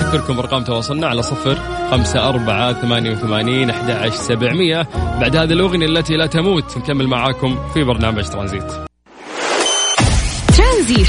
أذكركم 0.00 0.38
أرقام 0.38 0.64
تواصلنا 0.64 1.06
على 1.06 1.22
صفر 1.22 1.58
خمسة 1.90 2.28
أربعة 2.28 2.72
ثمانية 2.72 3.10
وثمانين 3.10 3.70
أحد 3.70 4.08
سبعمية. 4.12 4.88
بعد 5.20 5.36
هذه 5.36 5.52
الأغنية 5.52 5.86
التي 5.86 6.16
لا 6.16 6.26
تموت 6.26 6.78
نكمل 6.78 7.06
معاكم 7.06 7.58
في 7.74 7.84
برنامج 7.84 8.24
ترانزيت. 8.24 8.72
ترانزيت. 10.56 11.08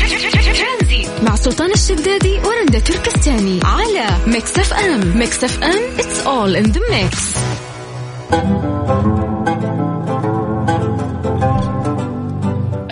مع 1.23 1.35
سلطان 1.35 1.71
الشدادي 1.71 2.37
ورندا 2.37 2.79
تركستاني 2.79 3.59
على 3.63 4.07
ميكس 4.27 4.59
أف 4.59 4.73
أم. 4.73 5.17
ميكس 5.17 5.43
أف 5.43 5.63
أم 5.63 5.97
it's 5.97 6.25
all 6.25 6.55
in 6.63 6.71
the 6.73 6.79
mix. 6.79 7.37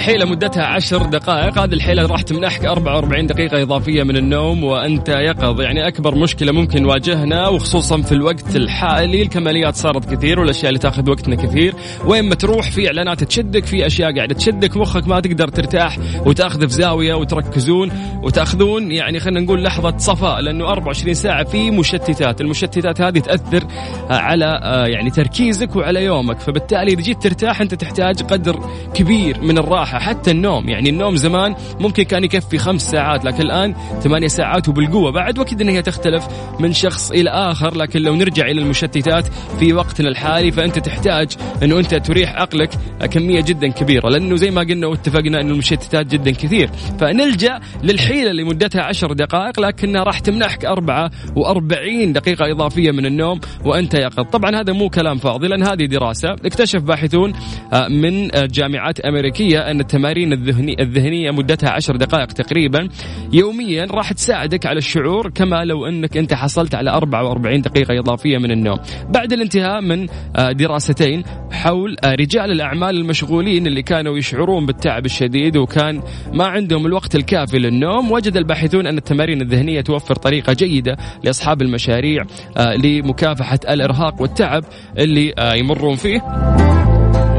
حيلة 0.01 0.25
مدتها 0.25 0.63
عشر 0.63 1.03
دقائق. 1.03 1.59
هذه 1.59 1.73
الحيلة 1.73 2.05
راح 2.05 2.21
تمنحك 2.21 2.65
44 2.65 3.27
دقيقة 3.27 3.61
إضافية 3.61 4.03
من 4.03 4.17
النوم 4.17 4.63
وأنت 4.63 5.09
يقظ. 5.09 5.61
يعني 5.61 5.87
أكبر 5.87 6.15
مشكلة 6.15 6.51
ممكن 6.51 6.83
نواجهنا 6.83 7.47
وخصوصا 7.47 8.01
في 8.01 8.11
الوقت 8.11 8.55
الحالي. 8.55 9.21
الكماليات 9.21 9.75
صارت 9.75 10.13
كثير 10.13 10.39
والأشياء 10.39 10.69
اللي 10.69 10.79
تأخذ 10.79 11.09
وقتنا 11.09 11.35
كثير. 11.35 11.73
وين 12.05 12.29
ما 12.29 12.35
تروح 12.35 12.71
في 12.71 12.87
إعلانات 12.87 13.23
تشدك 13.23 13.65
في 13.65 13.85
أشياء 13.85 14.15
قاعدة 14.15 14.35
تشدك. 14.35 14.77
مخك 14.77 15.07
ما 15.07 15.19
تقدر 15.19 15.47
ترتاح 15.47 15.97
وتأخذ 16.25 16.59
في 16.59 16.73
زاوية 16.73 17.13
وتركزون 17.13 17.91
وتأخذون 18.23 18.91
يعني 18.91 19.19
خلينا 19.19 19.39
نقول 19.39 19.63
لحظة 19.63 19.97
صفاء 19.97 20.39
لأنه 20.39 20.71
24 20.71 21.13
ساعة 21.13 21.43
في 21.43 21.71
مشتتات. 21.71 22.41
المشتتات 22.41 23.01
هذه 23.01 23.19
تأثر 23.19 23.63
على 24.09 24.59
آه، 24.63 24.85
يعني 24.85 25.09
تركيزك 25.09 25.75
وعلى 25.75 26.03
يومك. 26.03 26.39
فبالتالي 26.39 26.93
إذا 26.93 27.01
جيت 27.01 27.23
ترتاح 27.23 27.61
أنت 27.61 27.73
تحتاج 27.73 28.21
قدر 28.21 28.59
كبير 28.93 29.41
من 29.41 29.57
الراحة. 29.57 29.91
حتى 30.01 30.31
النوم. 30.31 30.69
يعني 30.69 30.89
النوم 30.89 31.15
زمان 31.15 31.55
ممكن 31.79 32.03
كان 32.03 32.23
يكفي 32.23 32.57
خمس 32.57 32.81
ساعات 32.91 33.25
لكن 33.25 33.41
الآن 33.41 33.75
ثمانية 34.03 34.27
ساعات 34.27 34.69
وبالقوة. 34.69 35.11
بعد 35.11 35.39
وأكيد 35.39 35.61
أن 35.61 35.69
هي 35.69 35.81
تختلف 35.81 36.27
من 36.59 36.73
شخص 36.73 37.11
إلى 37.11 37.29
آخر 37.29 37.75
لكن 37.77 38.01
لو 38.01 38.15
نرجع 38.15 38.45
إلى 38.45 38.61
المشتتات 38.61 39.27
في 39.59 39.73
وقتنا 39.73 40.09
الحالي 40.09 40.51
فأنت 40.51 40.79
تحتاج 40.79 41.27
أنه 41.63 41.79
أنت 41.79 41.95
تريح 41.95 42.35
عقلك 42.35 42.69
كمية 43.11 43.41
جدا 43.41 43.67
كبيرة. 43.67 44.09
لأنه 44.09 44.35
زي 44.35 44.51
ما 44.51 44.61
قلنا 44.61 44.87
واتفقنا 44.87 45.41
أنه 45.41 45.51
المشتتات 45.51 46.07
جدا 46.07 46.31
كثير. 46.31 46.69
فنلجأ 46.99 47.59
للحيلة 47.83 48.31
اللي 48.31 48.43
مدتها 48.43 48.81
عشر 48.81 49.13
دقائق 49.13 49.59
لكنها 49.59 50.03
راح 50.03 50.19
تمنحك 50.19 50.65
44 50.65 52.13
دقيقة 52.13 52.51
إضافية 52.51 52.91
من 52.91 53.05
النوم 53.05 53.39
وأنت 53.65 53.93
يقظ 53.93 54.23
طبعا 54.23 54.55
هذا 54.61 54.73
مو 54.73 54.89
كلام 54.89 55.17
فاضي 55.17 55.47
لأن 55.47 55.63
هذه 55.63 55.85
دراسة. 55.85 56.31
اكتشف 56.31 56.81
باحثون 56.81 57.33
آه، 57.73 57.87
من 57.87 58.35
آه، 58.35 58.45
جامعات 58.45 58.99
أمريكية 58.99 59.59
أن 59.71 59.80
التمارين 59.81 60.33
الذهني 60.33 60.81
الذهنية 60.81 61.31
مدتها 61.31 61.69
عشر 61.69 61.95
دقائق 61.95 62.27
تقريبا. 62.27 62.89
يوميا 63.33 63.85
راح 63.91 64.13
تساعدك 64.13 64.65
على 64.65 64.77
الشعور 64.77 65.29
كما 65.29 65.65
لو 65.65 65.85
أنك 65.85 66.17
أنت 66.17 66.33
حصلت 66.33 66.75
على 66.75 66.89
44 66.91 67.61
دقيقة 67.61 67.99
إضافية 67.99 68.37
من 68.37 68.51
النوم. 68.51 68.79
بعد 69.09 69.33
الانتهاء 69.33 69.81
من 69.81 70.07
آه، 70.35 70.51
دراستين 70.51 71.23
حول 71.51 71.97
آه، 72.03 72.15
رجال 72.15 72.51
الأعمال 72.51 72.97
المشغولين 72.97 73.67
اللي 73.67 73.81
كانوا 73.81 74.17
يشعرون 74.17 74.65
بالتعب 74.65 75.05
الشديد 75.05 75.57
وكان 75.57 76.01
ما 76.33 76.45
عندهم 76.45 76.85
الوقت 76.85 77.15
الكافي 77.15 77.59
للنوم 77.59 78.11
وجد 78.11 78.37
الباحثون 78.37 78.87
أن 78.87 78.97
التمارين 78.97 79.41
الذهنية 79.41 79.81
توفر 79.81 80.15
طريقة 80.15 80.53
جيدة 80.53 80.97
لأصحاب 81.23 81.61
المشاريع 81.61 82.25
آه، 82.57 82.75
لمكافحة 82.75 83.59
الإرهاق 83.69 84.21
والتعب 84.21 84.63
اللي 84.97 85.33
يمرون 85.55 85.95
فيه. 85.95 86.80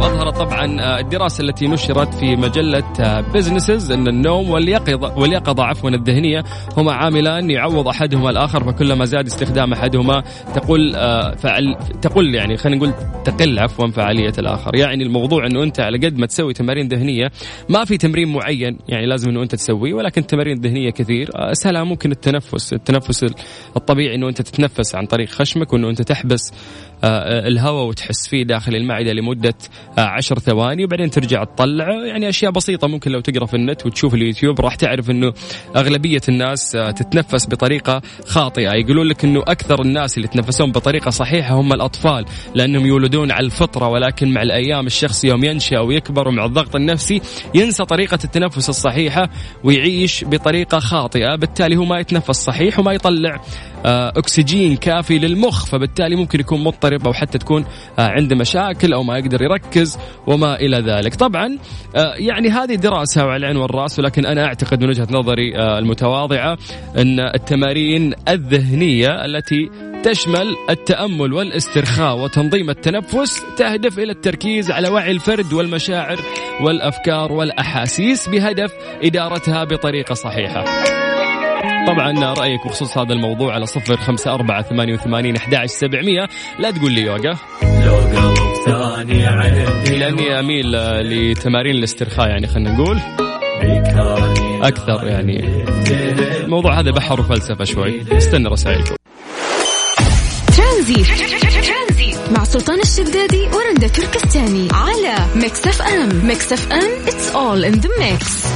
واظهرت 0.02 0.36
طبعا 0.36 0.80
آه، 0.80 1.00
الدراسة 1.00 1.44
التي 1.44 1.66
نشرت 1.66 2.14
في 2.14 2.36
مجلة 2.36 3.20
بزنسز 3.34 3.92
إن 3.92 4.08
النوم 4.08 4.50
واليقظة 4.50 5.18
واليقظة 5.18 5.64
عفوا 5.64 5.90
الذهنيه 5.90 6.44
هما 6.76 6.92
عاملان 6.92 7.50
يعوض 7.50 7.88
أحدهما 7.88 8.30
الآخر 8.30 8.64
فكلما 8.64 9.04
زاد 9.04 9.26
استخدام 9.26 9.72
أحدهما 9.72 10.22
تقول 10.54 10.96
آه، 10.96 11.34
فعل 11.34 11.76
تقل 12.02 12.34
يعني 12.34 12.56
خلينا 12.56 12.78
نقول 12.78 12.92
تقل 13.24 13.58
عفوا 13.58 13.88
فعالية 13.88 14.32
الآخر. 14.38 14.76
يعني 14.76 15.04
الموضوع 15.04 15.46
إنه 15.46 15.62
أنت 15.62 15.80
على 15.80 15.98
قد 15.98 16.18
ما 16.18 16.26
تسوي 16.26 16.52
تمارين 16.52 16.88
ذهنيه 16.88 17.30
ما 17.68 17.84
في 17.84 17.98
تمرين 17.98 18.28
معين 18.28 18.78
يعني 18.88 19.06
لازم 19.06 19.30
إنه 19.30 19.42
أنت 19.42 19.54
تسويه 19.54 19.94
ولكن 19.94 20.26
تمارين 20.26 20.60
ذهنيه 20.60 20.90
كثير. 20.90 21.30
آه، 21.36 21.52
أسهلها 21.52 21.84
ممكن 21.84 22.10
التنفس 22.10 22.72
التنفس 22.72 23.26
الطبيعي 23.76 24.14
إنه 24.14 24.28
أنت 24.28 24.42
تتنفس 24.42 24.94
عن 24.94 25.06
طريق 25.06 25.28
خشمك 25.28 25.72
وإنه 25.72 25.90
أنت 25.90 26.02
تحبس 26.02 26.52
آه، 26.52 26.91
الهواء 27.04 27.84
وتحس 27.84 28.28
فيه 28.28 28.42
داخل 28.42 28.74
المعدة 28.74 29.12
لمدة 29.12 29.54
آه، 29.98 30.00
عشر 30.00 30.38
ثواني 30.38 30.84
وبعدين 30.84 31.10
ترجع 31.10 31.44
تطلعه 31.44 32.04
يعني 32.04 32.28
أشياء 32.28 32.50
بسيطة 32.52 32.88
ممكن 32.88 33.10
لو 33.10 33.20
تقرأ 33.20 33.46
في 33.46 33.54
النت 33.54 33.86
وتشوف 33.86 34.14
اليوتيوب 34.14 34.60
راح 34.60 34.74
تعرف 34.74 35.10
أنه 35.10 35.32
أغلبية 35.76 36.20
الناس 36.28 36.76
آه، 36.76 36.90
تتنفس 36.90 37.48
بطريقة 37.48 38.02
خاطئة. 38.26 38.72
يقولون 38.72 39.06
لك 39.06 39.24
أنه 39.24 39.40
أكثر 39.40 39.82
الناس 39.82 40.16
اللي 40.16 40.28
يتنفسون 40.28 40.72
بطريقة 40.72 41.10
صحيحة 41.10 41.54
هم 41.54 41.72
الأطفال 41.72 42.24
لأنهم 42.54 42.86
يولدون 42.86 43.30
على 43.30 43.46
الفطرة 43.46 43.88
ولكن 43.88 44.32
مع 44.32 44.42
الأيام 44.42 44.86
الشخص 44.86 45.24
يوم 45.24 45.44
ينشأ 45.44 45.80
ويكبر 45.80 46.28
ومع 46.28 46.44
الضغط 46.44 46.76
النفسي 46.76 47.20
ينسى 47.54 47.84
طريقة 47.84 48.18
التنفس 48.24 48.68
الصحيحة 48.68 49.28
ويعيش 49.64 50.24
بطريقة 50.24 50.78
خاطئة. 50.78 51.36
بالتالي 51.36 51.76
هو 51.76 51.84
ما 51.84 51.98
يتنفس 51.98 52.44
صحيح 52.44 52.78
وما 52.78 52.92
يطلع 52.92 53.34
آه، 53.34 53.40
أكسجين 53.84 54.76
كافي 54.76 55.18
للمخ 55.18 55.66
فبالتالي 55.66 56.16
ممكن 56.16 56.40
يكون 56.40 56.64
مضطرب 56.64 57.06
أو 57.06 57.12
حتى 57.12 57.38
تكون 57.38 57.64
آه، 57.98 58.08
عنده 58.08 58.36
مشاكل 58.36 58.92
أو 58.92 59.02
ما 59.02 59.18
يقدر 59.18 59.42
يركز 59.42 59.98
وما 60.26 60.54
إلى 60.54 60.76
ذلك. 60.76 61.14
طبعا 61.14 61.58
آه، 61.96 62.14
يعني 62.14 62.48
هذه 62.48 62.74
دراسة 62.74 63.26
وعلى 63.26 63.36
العين 63.36 63.56
والرأس 63.56 63.98
ولكن 63.98 64.26
أنا 64.26 64.44
أعتقد 64.44 64.82
من 64.82 64.88
وجهة 64.88 65.08
نظري 65.10 65.56
آه، 65.56 65.78
المتواضعة 65.78 66.58
أن 66.96 67.20
التمارين 67.20 68.14
الذهنية 68.28 69.24
التي 69.24 69.70
تشمل 70.02 70.56
التأمل 70.70 71.32
والاسترخاء 71.32 72.18
وتنظيم 72.18 72.70
التنفس 72.70 73.42
تهدف 73.56 73.98
إلى 73.98 74.12
التركيز 74.12 74.70
على 74.70 74.88
وعي 74.88 75.10
الفرد 75.10 75.52
والمشاعر 75.52 76.18
والأفكار 76.60 77.32
والأحاسيس 77.32 78.28
بهدف 78.28 78.72
إدارتها 79.02 79.64
بطريقة 79.64 80.14
صحيحة. 80.14 80.91
طبعا 81.86 82.34
رأيك 82.34 82.66
بخصوص 82.66 82.98
هذا 82.98 83.12
الموضوع 83.12 83.54
على 83.54 83.66
صفر 83.66 83.96
خمسة 83.96 84.34
أربعة 84.34 84.62
ثمانية 84.62 84.94
وثمانين 84.94 85.36
أحد 85.36 85.66
سبعمية. 85.66 86.28
لا 86.58 86.70
تقول 86.70 86.92
لي 86.92 87.00
يوغا 87.00 87.36
لاني 89.90 90.40
اميل 90.40 90.72
لتمارين 91.00 91.74
الاسترخاء 91.74 92.28
يعني 92.28 92.46
خلينا 92.46 92.72
نقول. 92.72 93.00
أكثر 94.62 95.06
يعني. 95.06 95.64
الموضوع 96.44 96.80
هذا 96.80 96.90
بحر 96.90 97.20
وفلسفة 97.20 97.64
شوي. 97.64 98.02
استنى 98.18 98.48
رسائلكم 98.48 98.94
ترانزيت. 100.56 101.06
مع 102.32 102.44
سلطان 102.44 102.80
الشدادي 102.80 103.42
ورندا 103.42 103.88
تركستاني 103.88 104.68
على 104.72 105.14
ميكس 105.36 105.66
أف 105.66 105.82
أم. 105.82 106.26
ميكس 106.26 106.52
أف 106.52 106.72
أم 106.72 107.06
it's 107.06 107.34
all 107.34 107.64
in 107.64 107.80
the 107.80 107.88
mix. 108.00 108.46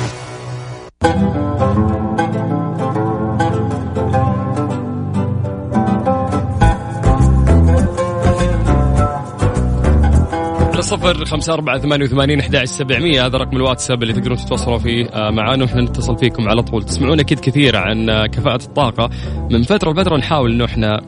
صفر 10.87 11.25
خمسة 11.25 11.53
أربعة 11.53 11.79
ثمانية 11.79 12.05
وثمانين 12.05 12.41
أحد 12.41 12.65
سبعمية. 12.65 13.27
هذا 13.27 13.39
رقم 13.39 13.57
الواتساب 13.57 14.03
اللي 14.03 14.15
تقدرون 14.15 14.37
تتواصلوا 14.37 14.79
فيه 14.79 15.07
آه، 15.07 15.31
معنا 15.31 15.63
ونحن 15.63 15.79
نتصل 15.79 16.19
فيكم 16.19 16.49
على 16.49 16.63
طول. 16.63 16.83
تسمعون 16.83 17.21
أكيد 17.21 17.41
كثير 17.41 17.77
عن 17.77 18.11
آه، 18.11 18.27
كفاءة 18.27 18.65
الطاقة. 18.65 19.11
من 19.51 19.63
فترة 19.63 19.93
لفترة 19.93 20.17
نحاول 20.17 20.53
إنه 20.53 20.65
إحنا 20.65 21.01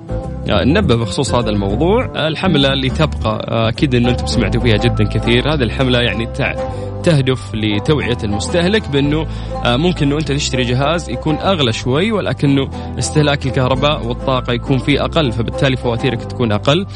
آه، 0.50 0.64
ننبه 0.64 0.96
بخصوص 0.96 1.34
هذا 1.34 1.50
الموضوع. 1.50 2.28
الحملة 2.28 2.72
لتبقى 2.72 3.68
أكيد 3.68 3.94
أنه 3.94 4.08
أنتم 4.10 4.26
سمعتوا 4.26 4.60
فيها 4.60 4.76
جدا 4.76 5.04
كثير. 5.04 5.54
هذه 5.54 5.62
الحملة 5.62 5.98
يعني 6.00 6.26
تع- 6.26 6.54
تهدف 7.02 7.54
لتوعية 7.54 8.16
المستهلك 8.24 8.88
بأنه 8.88 9.26
آه، 9.64 9.76
ممكن 9.76 10.06
أنه 10.06 10.16
أنت 10.18 10.32
تشتري 10.32 10.62
جهاز 10.64 11.10
يكون 11.10 11.34
أغلى 11.36 11.72
شوي 11.72 12.12
ولكنه 12.12 12.68
استهلاك 12.98 13.46
الكهرباء 13.46 14.06
والطاقة 14.06 14.52
يكون 14.52 14.78
فيه 14.78 15.04
أقل 15.04 15.32
فبالتالي 15.32 15.76
فواتيرك 15.76 16.24
تكون 16.24 16.52
أقل. 16.52 16.86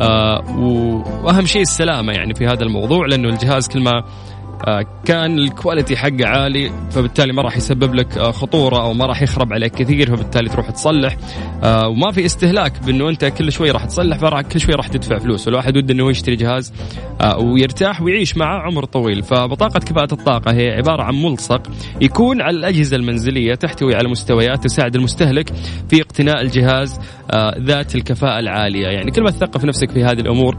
آه، 0.00 0.44
و- 0.58 1.02
وأهم 1.26 1.46
شيء 1.46 1.62
السلامة 1.62 2.12
يعني 2.12 2.34
في 2.34 2.46
هذا 2.46 2.62
الموضوع 2.62 3.06
لأنه 3.06 3.28
الجهاز 3.28 3.68
كل 3.68 3.80
ما 3.82 4.04
كان 5.04 5.38
ال 5.38 5.45
quality 5.45 5.96
حقه 5.96 6.26
عالي 6.26 6.70
فبالتالي 6.90 7.32
ما 7.32 7.42
راح 7.42 7.56
يسبب 7.56 7.94
لك 7.94 8.18
آه، 8.18 8.30
خطورة 8.30 8.82
أو 8.82 8.94
ما 8.94 9.06
راح 9.06 9.22
يخرب 9.22 9.52
عليك 9.52 9.72
كثير 9.72 10.16
فبالتالي 10.16 10.48
تروح 10.48 10.70
تصلح. 10.70 11.16
آه، 11.64 11.88
وما 11.88 12.12
في 12.12 12.26
استهلاك 12.26 12.82
بأنه 12.82 13.08
أنت 13.08 13.24
كل 13.24 13.52
شوي 13.52 13.70
راح 13.70 13.84
تصلح 13.84 14.18
فراح 14.18 14.40
كل 14.40 14.60
شوي 14.60 14.74
راح 14.74 14.88
تدفع 14.88 15.18
فلوس. 15.18 15.46
والواحد 15.46 15.76
وده 15.76 15.94
إنه 15.94 16.10
يشتري 16.10 16.36
جهاز 16.36 16.72
آه، 17.20 17.38
ويرتاح 17.38 18.02
ويعيش 18.02 18.36
معه 18.36 18.62
عمر 18.62 18.84
طويل. 18.84 19.22
فبطاقة 19.22 19.78
كفاءة 19.78 20.14
الطاقة 20.14 20.52
هي 20.52 20.70
عبارة 20.70 21.02
عن 21.02 21.14
ملصق 21.14 21.62
يكون 22.00 22.42
على 22.42 22.56
الأجهزة 22.56 22.96
المنزلية 22.96 23.54
تحتوي 23.54 23.94
على 23.94 24.08
مستويات 24.08 24.64
تساعد 24.64 24.94
المستهلك 24.94 25.52
في 25.88 26.00
اقتناء 26.02 26.40
الجهاز 26.40 27.00
آه، 27.30 27.54
ذات 27.58 27.94
الكفاءة 27.94 28.38
العالية. 28.38 28.86
يعني 28.86 29.10
كل 29.10 29.22
ما 29.22 29.30
تثقف 29.30 29.64
نفسك 29.64 29.90
في 29.90 30.04
هذه 30.04 30.20
الأمور 30.20 30.56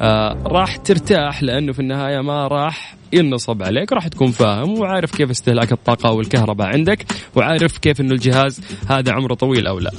آه، 0.00 0.36
راح 0.46 0.76
ترتاح 0.76 1.42
لأنه 1.42 1.72
في 1.72 1.80
النهاية 1.80 2.20
ما 2.20 2.46
راح 2.46 3.01
ينصب 3.12 3.62
عليك؟ 3.62 3.92
راح 3.92 4.08
تكون 4.08 4.30
فاهم 4.30 4.78
وعارف 4.78 5.16
كيف 5.16 5.30
استهلاك 5.30 5.72
الطاقة 5.72 6.10
والكهرباء 6.10 6.66
عندك 6.66 7.06
وعارف 7.34 7.78
كيف 7.78 8.00
إنه 8.00 8.12
الجهاز 8.12 8.60
هذا 8.88 9.12
عمره 9.12 9.34
طويل 9.34 9.66
أو 9.66 9.78
لا. 9.78 9.90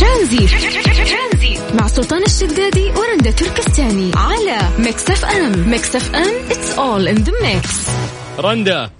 ترانزيت. 0.00 0.50
مع 1.74 1.86
سلطان 1.86 2.22
الشدادي 2.22 2.90
ورندا 2.90 3.30
تركستاني 3.30 4.10
على 4.16 4.58
ميكس 4.78 5.10
اف 5.10 5.24
ام. 5.24 5.70
ميكس 5.70 5.96
اف 5.96 6.14
ام 6.14 6.50
it's 6.50 6.78
all 6.78 7.08
in 7.08 7.16
the 7.16 7.32
mix 7.42 7.88
رندا. 8.38 8.90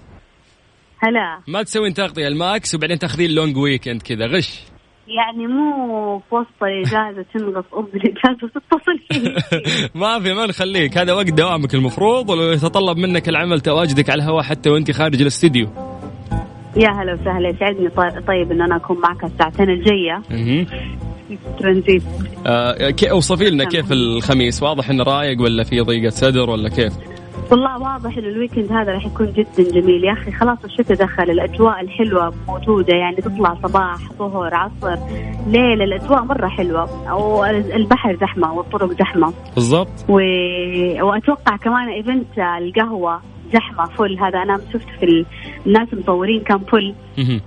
هلا. 0.99 1.41
ما 1.47 1.63
تسوين 1.63 1.95
تغطية 1.95 2.29
الماكس 2.29 2.75
وبعدين 2.75 2.99
تاخذين 2.99 3.31
long 3.31 3.57
weekend 3.57 4.03
كذا 4.03 4.27
غش. 4.27 4.61
يعني 5.09 5.47
مو 5.47 6.19
في 6.19 6.35
وسط 6.35 6.63
الإجازة 6.63 7.25
تنغص 7.35 7.65
أم 7.77 7.87
الإجازة 7.95 8.39
وتتصل 8.45 8.99
فيه 9.11 9.35
ما 10.01 10.21
في 10.21 10.33
ما 10.35 10.47
نخليك. 10.47 10.99
هذا 10.99 11.13
وقت 11.13 11.31
دوامك 11.31 11.75
المفروض 11.75 12.31
ولو 12.31 12.53
يتطلب 12.53 12.97
منك 12.99 13.29
العمل 13.29 13.61
تواجدك 13.61 14.11
على 14.11 14.23
الهواء 14.23 14.43
حتى 14.43 14.71
وأنت 14.71 14.91
خارج 14.91 15.21
الاستديو. 15.21 15.69
يا 16.77 16.89
هلا 16.91 17.15
وسهلا. 17.15 17.49
يسعدني 17.49 17.89
طي- 17.89 18.21
طيب 18.29 18.53
إن 18.53 18.63
أنا 18.63 18.77
أكون 18.77 18.99
معك 19.01 19.25
الساعتين. 19.25 19.67
في 21.29 21.39
ترانزيت. 21.59 22.03
آه 22.47 22.95
أوصفي 23.11 23.51
لنا 23.51 23.65
كيف 23.65 23.93
الخميس؟ 23.93 24.63
واضح 24.63 24.91
انه 24.91 25.05
رايق 25.05 25.41
ولا 25.43 25.65
في 25.65 25.81
ضيقة 25.81 26.11
صدر 26.11 26.51
ولا 26.51 26.69
كيف؟ 26.69 26.93
والله 27.51 27.79
واضح 27.83 28.17
إن 28.19 28.25
ال 28.25 28.31
weekend 28.31 28.73
هذا 28.73 28.93
راح 28.93 29.07
يكون 29.07 29.33
جدا 29.33 29.71
جميل. 29.81 30.05
يا 30.05 30.13
أخي 30.13 30.33
خلاص 30.33 30.65
الشتاء 30.65 30.97
دخل 30.97 31.23
الأجواء 31.31 31.81
الحلوة 31.81 32.35
موجودة 32.49 32.97
يعني 32.97 33.17
تطلع 33.17 33.55
صباح 33.63 33.97
ظهر 34.19 34.55
عصر 34.55 34.97
ليل 35.47 35.83
الأجواء 35.83 36.25
مرة 36.25 36.49
حلوة. 36.49 37.13
والبحر 37.15 38.17
زحمة 38.21 38.53
والطرق 38.53 38.93
زحمة. 38.93 39.33
بالضبط. 39.55 40.05
و... 40.09 40.13
وأتوقع 41.03 41.57
كمان 41.57 41.89
event 41.89 42.39
القهوة 42.39 43.21
زحمة 43.53 43.85
full 43.87 44.19
هذا 44.19 44.39
أنا 44.43 44.61
شفت 44.73 44.89
في 45.01 45.05
ال- 45.05 45.27
الناس 45.67 45.89
مصورين 45.95 46.41
كان 46.41 46.59
full 46.59 46.95
مهم. 47.19 47.41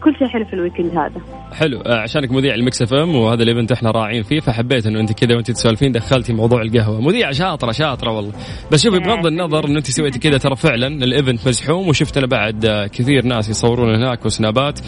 فكل 0.00 0.14
شيء 0.18 0.28
حلو 0.28 0.44
في 0.44 0.52
ال 0.52 0.57
weekend 0.57 0.90
هذا. 0.90 1.20
حلو. 1.52 1.80
آه، 1.80 1.98
عشانك 1.98 2.32
مذيع 2.32 2.54
ال 2.54 2.82
Mix 2.82 2.94
FM 2.94 3.14
وهذا 3.16 3.42
ال 3.42 3.47
event 3.47 3.72
إحنا 3.72 3.90
راعين 3.90 4.22
فيه 4.22 4.40
فحبيت 4.40 4.86
إنه 4.86 5.00
أنت 5.00 5.12
كذا 5.12 5.34
وأنت 5.34 5.50
تسولفين 5.50 5.92
دخلتي 5.92 6.32
موضوع 6.32 6.62
القهوة. 6.62 7.00
مذيعة 7.00 7.32
شاطرة 7.32 7.72
شاطرة 7.72 8.10
والله. 8.10 8.32
بس 8.72 8.84
شوفي 8.84 8.98
بغض 8.98 9.26
النظر 9.26 9.64
انه 9.64 9.78
أنت 9.78 9.86
سويتي 9.86 10.18
كذا 10.18 10.38
ترى 10.38 10.56
فعلا 10.56 10.86
ال 10.86 10.96
event 10.96 11.48
مزحوم 11.48 11.88
وشفت 11.88 12.16
أنا 12.16 12.26
بعد 12.26 12.64
آه، 12.64 12.86
كثير 12.86 13.24
ناس 13.24 13.48
يصورون 13.48 13.94
هناك 13.94 14.26
وسنابات. 14.26 14.80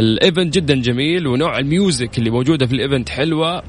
ال 0.00 0.09
event 0.09 0.54
جدا 0.54 0.74
جميل 0.74 1.26
ونوع 1.26 1.58
ال 1.58 1.68
music 1.68 2.18
اللي 2.18 2.30
موجودة 2.30 2.66
في 2.66 2.72
ال 2.72 2.78
event 2.78 3.08
حلوة. 3.08 3.56
آه، 3.56 3.62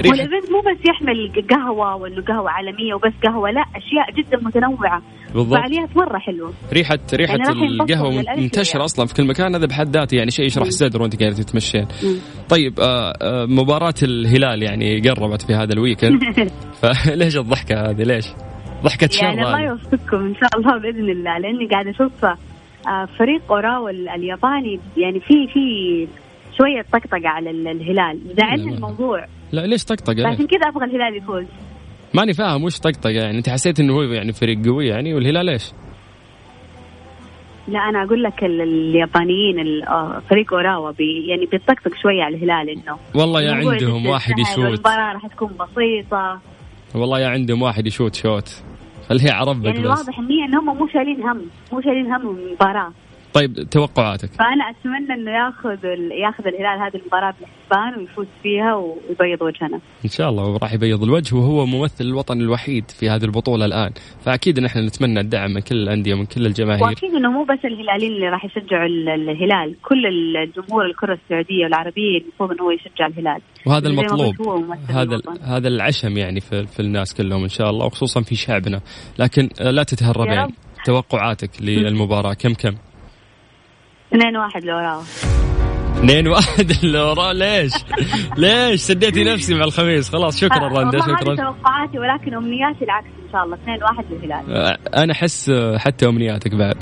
ريحة. 0.00 0.10
وال 0.10 0.21
event 0.21 0.50
مو 0.52 0.60
بس 0.60 0.88
يحمل 0.88 1.46
قهوة 1.50 1.96
وإنه 1.96 2.22
قهوة 2.22 2.50
عالمية 2.50 2.94
وبس 2.94 3.12
قهوة 3.26 3.50
لا 3.50 3.60
أشياء 3.60 4.22
جدا 4.22 4.36
متنوعة. 4.46 5.02
بالضبط. 5.34 5.58
فعاليات 5.58 5.96
مرة 5.96 6.18
حلوة. 6.18 6.52
ريحة 6.72 6.98
ريحة 7.14 7.34
القهوة 7.34 8.24
منتشرة. 8.36 8.84
أصلا 8.84 9.06
في 9.06 9.14
كل 9.14 9.26
مكان 9.26 9.54
هذا 9.54 9.66
بحد 9.66 9.96
ذاته 9.96 10.14
يعني 10.14 10.30
شيء 10.34 10.46
يشرح 10.46 10.66
الصدر 10.66 11.02
وانت 11.02 11.20
قاعدة 11.20 11.36
تتمشين. 11.36 11.86
طيب 12.48 12.80
آه، 12.80 13.12
آه، 13.22 13.46
مباراة 13.46 13.94
الهلال 14.02 14.62
يعني 14.62 15.00
قربت 15.08 15.42
في 15.42 15.54
هذا 15.54 15.72
الويكند 15.72 16.20
فليش 16.82 17.36
الضحكة 17.36 17.90
هذه 17.90 18.02
ليش؟ 18.02 18.26
ضحكة 18.84 19.08
شر 19.10 19.24
يعني 19.24 19.42
الله. 19.42 19.60
يوفقكم 19.60 20.16
إن 20.16 20.34
شاء 20.34 20.50
الله 20.60 20.78
بإذن 20.78 21.10
الله 21.10 21.38
لأني 21.38 21.66
قاعدة 21.72 21.90
أشوف 21.90 22.24
آه، 22.24 23.08
فريق 23.18 23.42
أوراوا 23.52 23.90
ال- 23.90 24.08
الياباني 24.08 24.80
يعني 24.96 25.20
في 25.20 25.34
في 25.52 25.60
شوية 26.58 26.82
طقطقة 26.92 27.28
على 27.28 27.50
ال- 27.50 27.68
الهلال 27.68 28.18
زعلني. 28.38 28.74
الموضوع 28.74 29.26
لا 29.52 29.66
ليش 29.66 29.84
طقطقة 29.84 30.12
ليش؟ 30.12 30.26
عشان 30.26 30.46
كذا 30.46 30.68
أبغى 30.68 30.84
الهلال 30.84 31.16
يفوز 31.16 31.44
ماني 32.14 32.32
فاهم 32.32 32.64
وش 32.64 32.78
طقطقة 32.78 33.10
يعني 33.10 33.38
أنت 33.38 33.48
حسيت 33.48 33.80
إنه 33.80 33.92
هو 33.94 34.02
يعني 34.02 34.32
فريق 34.32 34.66
قوي 34.66 34.86
يعني 34.86 35.14
والهلال 35.14 35.48
إيش؟ 35.50 35.64
لا 37.68 37.78
أنا 37.78 38.02
أقول 38.04 38.22
لك 38.22 38.44
ال- 38.44 38.60
اليابانيين 38.60 39.58
ال- 39.58 39.82
آه، 39.84 40.22
فريق 40.30 40.52
أوراوا 40.54 40.90
بي 40.90 41.26
يعني 41.26 41.46
بيطقطق 41.46 41.94
شوية 42.02 42.22
على 42.22 42.36
الهلال 42.36 42.68
إنه 42.70 42.96
والله 43.14 43.42
يا 43.42 43.52
عندهم 43.52 44.06
واحد 44.06 44.32
سهل 44.32 44.40
يشوت. 44.40 44.58
والمباراه 44.64 45.12
راح 45.12 45.26
تكون 45.26 45.48
بسيطة. 45.48 46.40
والله 46.94 47.20
يا 47.20 47.28
عندهم 47.28 47.62
واحد 47.62 47.86
يشوت 47.86 48.14
شوت. 48.14 48.62
خليه 49.08 49.32
عربك 49.32 49.64
يعني 49.64 49.88
بس. 49.88 50.08
النية 50.18 50.44
ان 50.44 50.54
هم 50.54 50.76
مو 50.78 50.88
شايلين 50.88 51.22
هم 51.22 51.40
مو 51.72 51.80
شايلين 51.80 52.12
هم 52.12 52.36
المباراة. 52.36 52.92
طيب 53.34 53.70
توقعاتك. 53.70 54.30
فأنا 54.32 54.70
أتمنى 54.70 55.14
إنه 55.14 55.30
ياخذ 55.30 55.84
ياخذ 56.22 56.46
الهلال 56.46 56.80
هذه 56.80 57.00
المباراة 57.00 57.34
بالحسبان 57.40 58.00
ويفوز 58.00 58.26
فيها 58.42 58.74
ويبيض 58.74 59.42
وجهنا. 59.42 59.80
إن 60.04 60.10
شاء 60.10 60.30
الله 60.30 60.56
راح 60.56 60.72
يبيض 60.72 61.02
الوجه 61.02 61.36
وهو 61.36 61.66
ممثل 61.66 62.04
الوطن 62.04 62.40
الوحيد 62.40 62.90
في 62.90 63.10
هذه 63.10 63.24
البطولة 63.24 63.64
الآن. 63.64 63.90
فأكيد 64.24 64.60
نحن 64.60 64.78
نتمنى 64.78 65.20
الدعم 65.20 65.50
من 65.50 65.60
كل 65.60 65.76
الأندية 65.76 66.14
ومن 66.14 66.26
كل 66.26 66.46
الجماهير. 66.46 66.82
وأكيد 66.84 67.14
إنه 67.14 67.30
مو 67.30 67.44
بس 67.44 67.64
الهلاليين 67.64 68.12
اللي 68.12 68.28
راح 68.28 68.44
يشجعوا 68.44 68.86
ال- 68.86 69.08
الهلال 69.08 69.76
كل 69.82 70.06
الجمهور 70.06 70.86
الكرة 70.86 71.18
السعودية 71.24 71.64
والعربية 71.64 72.18
المفروض 72.20 72.50
إنه 72.50 72.62
هو 72.62 72.70
يشجع 72.70 73.06
الهلال. 73.06 73.40
وهذا 73.66 73.88
المطلوب. 73.88 74.34
هذا. 74.88 75.20
هذا 75.42 75.68
العشم 75.68 76.16
يعني 76.16 76.40
في, 76.40 76.66
في 76.66 76.80
الناس 76.80 77.14
كلهم 77.14 77.42
إن 77.42 77.48
شاء 77.48 77.70
الله 77.70 77.86
وخصوصا 77.86 78.22
في 78.22 78.34
شعبنا. 78.34 78.80
لكن 79.18 79.48
آه، 79.60 79.70
لا 79.70 79.82
تتهرب 79.82 80.26
يا 80.26 80.32
يعني 80.34 80.46
رب. 80.46 80.84
توقعاتك 80.84 81.50
للمباراة 81.62 82.34
كم 82.34 82.54
كم؟ 82.54 82.74
2 84.14 84.36
1 84.36 84.64
لوراوا 84.64 85.02
2 86.04 86.28
واحد 86.28 86.70
اللي 86.82 86.98
وراه 87.00 87.32
ليش؟ 87.42 87.72
ليش؟ 88.36 88.80
سديتي 88.80 89.24
نفسي 89.24 89.54
مع 89.54 89.64
الخميس. 89.64 90.10
خلاص 90.10 90.40
شكرا 90.40 90.64
آه، 90.66 90.80
رندا 90.80 90.98
شكرا. 90.98 91.34
توقعاتي 91.36 91.98
ولكن 91.98 92.34
أمنياتي 92.34 92.84
العكس 92.84 93.06
إن 93.26 93.32
شاء 93.32 93.44
الله. 93.44 93.56
2 93.56 93.82
1 93.82 94.04
للهلال. 94.10 94.56
آه، 94.56 94.78
أنا 95.02 95.12
أحس 95.12 95.52
حتى 95.76 96.08
أمنياتك 96.08 96.54
بعد. 96.54 96.76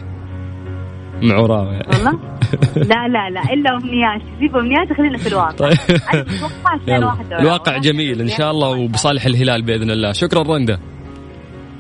مع 1.23 1.39
وراوي 1.39 1.73
يعني. 1.75 1.87
والله؟ 1.93 2.13
لا 2.93 3.09
لا 3.09 3.31
لا 3.31 3.41
إلا 3.53 3.71
أمنياتي. 3.77 4.25
سيب 4.41 4.57
أمنياتي 4.57 4.95
خلينا 4.95 5.19
في 5.19 5.27
الواقع. 5.29 5.51
طيب. 5.51 5.77
أنا 6.15 6.23
متوقعه 6.23 6.77
2 6.77 6.97
يلا. 6.97 7.07
1 7.07 7.25
لوراوا 7.25 7.41
الواقع 7.43 7.79
جميل 7.79 8.21
إن 8.21 8.29
شاء 8.29 8.51
الله 8.51 8.69
وبصالح 8.69 9.25
الهلال 9.25 9.63
بإذن 9.63 9.91
الله. 9.91 10.13
شكرا 10.13 10.43
رندا 10.43 10.79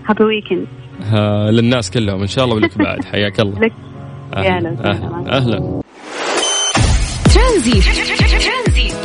هابي 0.08 0.24
ويكند 0.24 0.66
للناس 1.50 1.90
كلهم 1.90 2.20
إن 2.20 2.26
شاء 2.26 2.44
الله 2.44 2.56
ولك 2.56 2.78
بعد. 2.78 3.04
حياك 3.04 3.40
الله. 3.40 3.70
لك 4.36 4.44
يا 4.44 4.50
أهلا. 4.56 4.68
هلا 4.70 4.80
وسهلا. 4.80 5.36
أهلا, 5.36 5.36
أهلا. 5.38 5.82
ترانزيت 7.34 7.84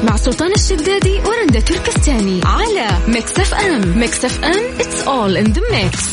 مع 0.03 0.15
سلطان 0.15 0.51
الشدادي 0.51 1.19
ورندا 1.25 1.59
تركستاني 1.59 2.41
على 2.45 2.87
Mix 3.07 3.39
FM. 3.39 3.99
Mix 3.99 4.25
FM 4.25 4.63
it's 4.79 5.03
all 5.07 5.37
in 5.37 5.43
the 5.53 5.61
mix 5.71 6.03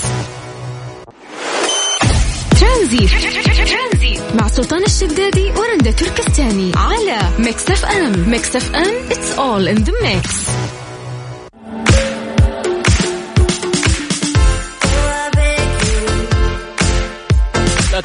ترانزيت 2.60 4.20
مع 4.40 4.48
سلطان 4.48 4.82
الشدادي 4.84 5.50
ورندا 5.50 5.90
تركستاني 5.90 6.72
على 6.76 7.18
Mix 7.38 7.70
FM. 7.70 8.30
Mix 8.30 8.56
FM 8.56 8.94
it's 9.10 9.32
all 9.38 9.68
in 9.68 9.76
the 9.76 9.92
mix 10.02 10.30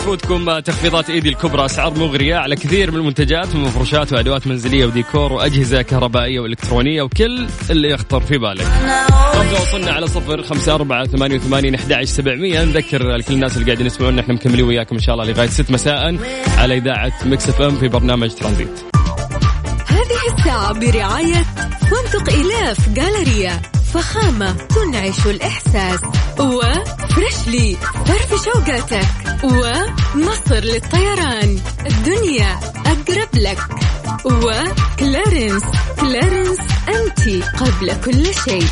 تفوتكم 0.09 0.59
تخفيضات 0.59 1.09
إيديه 1.09 1.29
الكبرى 1.29 1.65
أسعار 1.65 1.93
مغرية 1.99 2.35
على 2.35 2.55
كثير 2.55 2.91
من 2.91 2.97
المنتجات 2.97 3.55
من 3.55 3.61
مفروشات 3.61 4.13
وأدوات 4.13 4.47
منزلية 4.47 4.85
وديكور 4.85 5.33
وأجهزة 5.33 5.81
كهربائية 5.81 6.39
وإلكترونية 6.39 7.01
وكل 7.01 7.47
اللي 7.69 7.89
يخطر 7.89 8.21
في 8.21 8.37
بالك. 8.37 8.67
وصلنا 9.61 9.91
على 9.91 10.07
صفر 10.07 10.43
خمسة 10.43 10.75
أربعة 10.75 11.05
ثمانية 11.07 11.35
وثمانين 11.35 11.75
أحد 11.75 12.03
سبعمية 12.03 12.63
نذكر 12.63 13.15
لكل 13.15 13.33
الناس 13.33 13.57
اللي 13.57 13.65
قاعدين 13.65 13.85
يسمعونا 13.85 14.21
إحنا 14.21 14.33
مكملين 14.33 14.65
وياكم 14.65 14.95
إن 14.95 15.01
شاء 15.01 15.15
الله 15.15 15.25
لغاية 15.25 15.47
ست 15.47 15.71
مساء 15.71 16.17
على 16.57 16.77
إذاعة 16.77 17.13
Mix 17.25 17.49
FM 17.49 17.75
في 17.75 17.87
برنامج 17.87 18.29
ترانزيت. 18.29 18.79
هذه 19.87 20.37
الساعة 20.37 20.73
برعاية 20.73 21.43
فندق 21.81 22.33
إلاف 22.33 22.89
جالريا 22.89 23.61
فخامة 23.93 24.51
تنعش 24.51 25.25
الإحساس 25.25 25.99
وفريشلي 26.39 27.77
فرف 28.05 28.45
شوقاتك 28.45 29.07
ومصر 29.43 30.55
للطيران 30.59 31.59
الدنيا 31.85 32.59
أقرب 32.85 33.29
لك 33.33 33.59
وكلارنس 34.25 35.63
كلارنس 35.99 36.59
أنت 36.89 37.43
قبل 37.57 37.93
كل 38.05 38.33
شيء. 38.33 38.67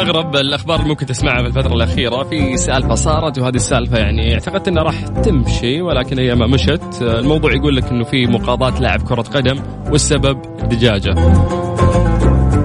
اغرب 0.00 0.36
الأخبار 0.36 0.76
اللي 0.76 0.88
ممكن 0.88 1.06
تسمعها 1.06 1.42
في 1.42 1.46
الفترة 1.48 1.74
الأخيرة 1.74 2.22
في 2.22 2.56
سالفه 2.56 2.94
صارت 2.94 3.38
وهذه 3.38 3.54
السالفة 3.54 3.98
يعني 3.98 4.34
اعتقدت 4.34 4.68
إنها 4.68 4.82
راح 4.82 5.06
تمشي 5.06 5.82
ولكن 5.82 6.18
هي 6.18 6.34
ما 6.34 6.46
مشت. 6.46 7.02
الموضوع 7.02 7.52
يقول 7.52 7.76
لك 7.76 7.84
إنه 7.84 8.04
في 8.04 8.26
مقاضاة 8.26 8.80
لاعب 8.80 9.02
كرة 9.02 9.22
قدم 9.22 9.62
والسبب 9.90 10.42
دجاجه 10.68 11.14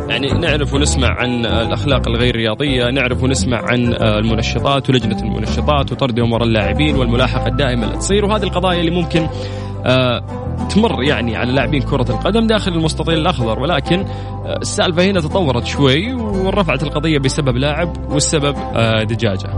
يعني 0.10 0.28
نعرف 0.40 0.74
ونسمع 0.74 1.08
عن 1.08 1.46
الأخلاق 1.46 2.08
الغير 2.08 2.36
رياضية، 2.36 2.90
نعرف 2.92 3.24
ونسمع 3.24 3.58
عن 3.58 3.94
المنشطات 4.02 4.90
ولجنة 4.90 5.20
المنشطات 5.20 5.92
وطردهم 5.92 6.34
وراء 6.34 6.48
اللاعبين 6.48 6.96
والملاحقة 6.96 7.48
الدائمة 7.48 7.86
اللي 7.88 7.98
تصير 7.98 8.26
وهذه 8.26 8.44
القضايا 8.44 8.80
اللي 8.80 8.92
ممكن 8.92 9.28
تمر 10.70 11.04
يعني 11.04 11.36
على 11.36 11.52
لاعبين 11.52 11.82
كرة 11.82 12.06
القدم 12.10 12.48
داخل 12.48 12.72
المستطيل 12.72 13.18
الأخضر 13.18 13.60
ولكن 13.60 14.00
آه، 14.00 14.58
السالفة 14.62 15.04
هنا 15.04 15.22
تطورت 15.22 15.66
شوي 15.66 16.14
ورفعت 16.14 16.84
القضية 16.84 17.20
بسبب 17.20 17.58
لاعب 17.58 18.12
والسبب 18.12 18.56
آه، 18.58 19.04
دجاجة. 19.04 19.50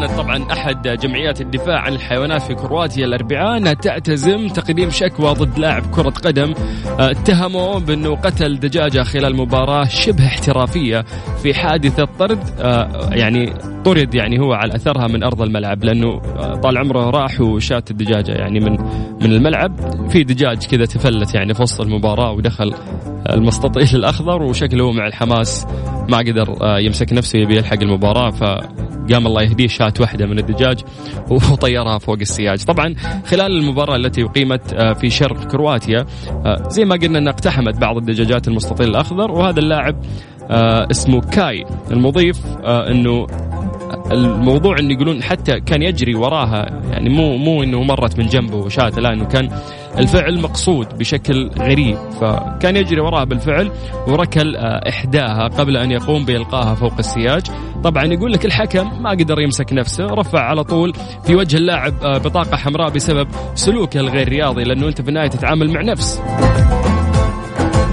أعلنت 0.00 0.18
طبعا 0.18 0.52
أحد 0.52 0.88
جمعيات 0.88 1.40
الدفاع 1.40 1.80
عن 1.80 1.92
الحيوانات 1.92 2.42
في 2.42 2.54
كرواتيا 2.54 3.04
الأربعاء. 3.04 3.56
أنها 3.56 3.72
تعتزم 3.72 4.48
تقديم 4.48 4.90
شكوى 4.90 5.32
ضد 5.32 5.58
لاعب 5.58 5.82
كرة 5.94 6.10
قدم. 6.10 6.54
آه، 7.00 7.10
اتهموه 7.10 7.80
بأنه 7.80 8.16
قتل 8.16 8.58
دجاجة 8.58 9.02
خلال 9.02 9.36
مباراة 9.36 9.84
شبه 9.84 10.26
احترافية 10.26 11.04
في 11.42 11.54
حادثة 11.54 12.04
طرد 12.18 12.38
آه، 12.60 13.10
يعني 13.12 13.52
طرد 13.84 14.14
يعني 14.14 14.40
هو 14.40 14.52
على 14.52 14.74
أثرها 14.74 15.06
من 15.06 15.22
أرض 15.22 15.42
الملعب 15.42 15.84
لأنه 15.84 16.20
آه، 16.38 16.54
طال 16.54 16.78
عمره 16.78 17.10
راح 17.10 17.40
وشات 17.40 17.90
الدجاجة 17.90 18.32
يعني 18.32 18.60
من 18.60 18.72
من 19.22 19.32
الملعب. 19.32 19.72
في 20.10 20.24
دجاج 20.24 20.66
كذا 20.66 20.84
تفلت 20.84 21.34
يعني 21.34 21.54
في 21.54 21.62
وسط 21.62 21.80
المباراة 21.80 22.32
ودخل 22.32 22.74
المستطيل 23.30 23.88
الأخضر 23.94 24.42
وشكله 24.42 24.92
مع 24.92 25.06
الحماس 25.06 25.66
ما 26.08 26.18
قدر 26.18 26.56
يمسك 26.78 27.12
نفسه 27.12 27.38
يبي 27.38 27.56
يلحق 27.56 27.82
المباراة. 27.82 28.30
فقام 29.10 29.26
الله 29.26 29.42
يهديه 29.42 29.66
شات 29.66 30.00
واحدة 30.00 30.26
من 30.26 30.38
الدجاج 30.38 30.80
وطيرها 31.30 31.98
فوق 31.98 32.18
السياج. 32.20 32.64
طبعا 32.64 32.94
خلال 33.26 33.56
المباراة 33.56 33.96
التي 33.96 34.24
أقيمت 34.24 34.72
آه، 34.72 34.92
في 34.92 35.10
شرق 35.10 35.44
كرواتيا 35.44 36.06
آه، 36.30 36.68
زي 36.68 36.84
ما 36.84 36.96
قلنا 36.96 37.18
أنها 37.18 37.32
اقتحمت 37.32 37.78
بعض 37.78 37.96
الدجاجات 37.96 38.48
المستطيل 38.48 38.88
الأخضر 38.88 39.30
وهذا 39.30 39.60
اللاعب 39.60 39.96
آه، 40.50 40.86
اسمه 40.90 41.20
كاي 41.20 41.64
المضيف 41.90 42.40
أنه 42.64 43.26
الموضوع 44.12 44.78
انه 44.78 44.94
يقولون 44.94 45.22
حتى 45.22 45.60
كان 45.60 45.82
يجري 45.82 46.14
وراها 46.14 46.66
يعني 46.90 47.08
مو 47.08 47.36
مو 47.36 47.62
إنه 47.62 47.82
مرت 47.82 48.18
من 48.18 48.26
جنبه 48.26 48.56
وشاته 48.56 49.00
لا 49.00 49.12
إنه 49.12 49.24
كان 49.24 49.50
الفعل 49.98 50.40
مقصود 50.40 50.98
بشكل 50.98 51.50
غريب. 51.58 51.96
فكان 52.20 52.76
يجري 52.76 53.00
وراها 53.00 53.24
بالفعل 53.24 53.70
وركل 54.08 54.56
آه، 54.56 54.88
إحداها 54.88 55.48
قبل 55.48 55.76
أن 55.76 55.90
يقوم 55.90 56.24
بإلقاها 56.24 56.74
فوق 56.74 56.94
السياج. 56.98 57.42
طبعا 57.84 58.04
يقول 58.04 58.32
لك 58.32 58.44
الحكم 58.44 59.02
ما 59.02 59.10
قدر 59.10 59.40
يمسك 59.40 59.72
نفسه 59.72 60.04
رفع 60.04 60.40
على 60.40 60.64
طول 60.64 60.92
في 61.24 61.36
وجه 61.36 61.56
اللاعب 61.56 61.94
آه، 62.02 62.18
بطاقة 62.18 62.56
حمراء 62.56 62.90
بسبب 62.90 63.28
سلوكه 63.54 64.00
الغير 64.00 64.28
رياضي 64.28 64.64
لأنه 64.64 64.88
أنت 64.88 65.02
في 65.02 65.08
النهاية 65.08 65.28
تتعامل 65.28 65.70
مع 65.70 65.82
نفس. 65.82 66.22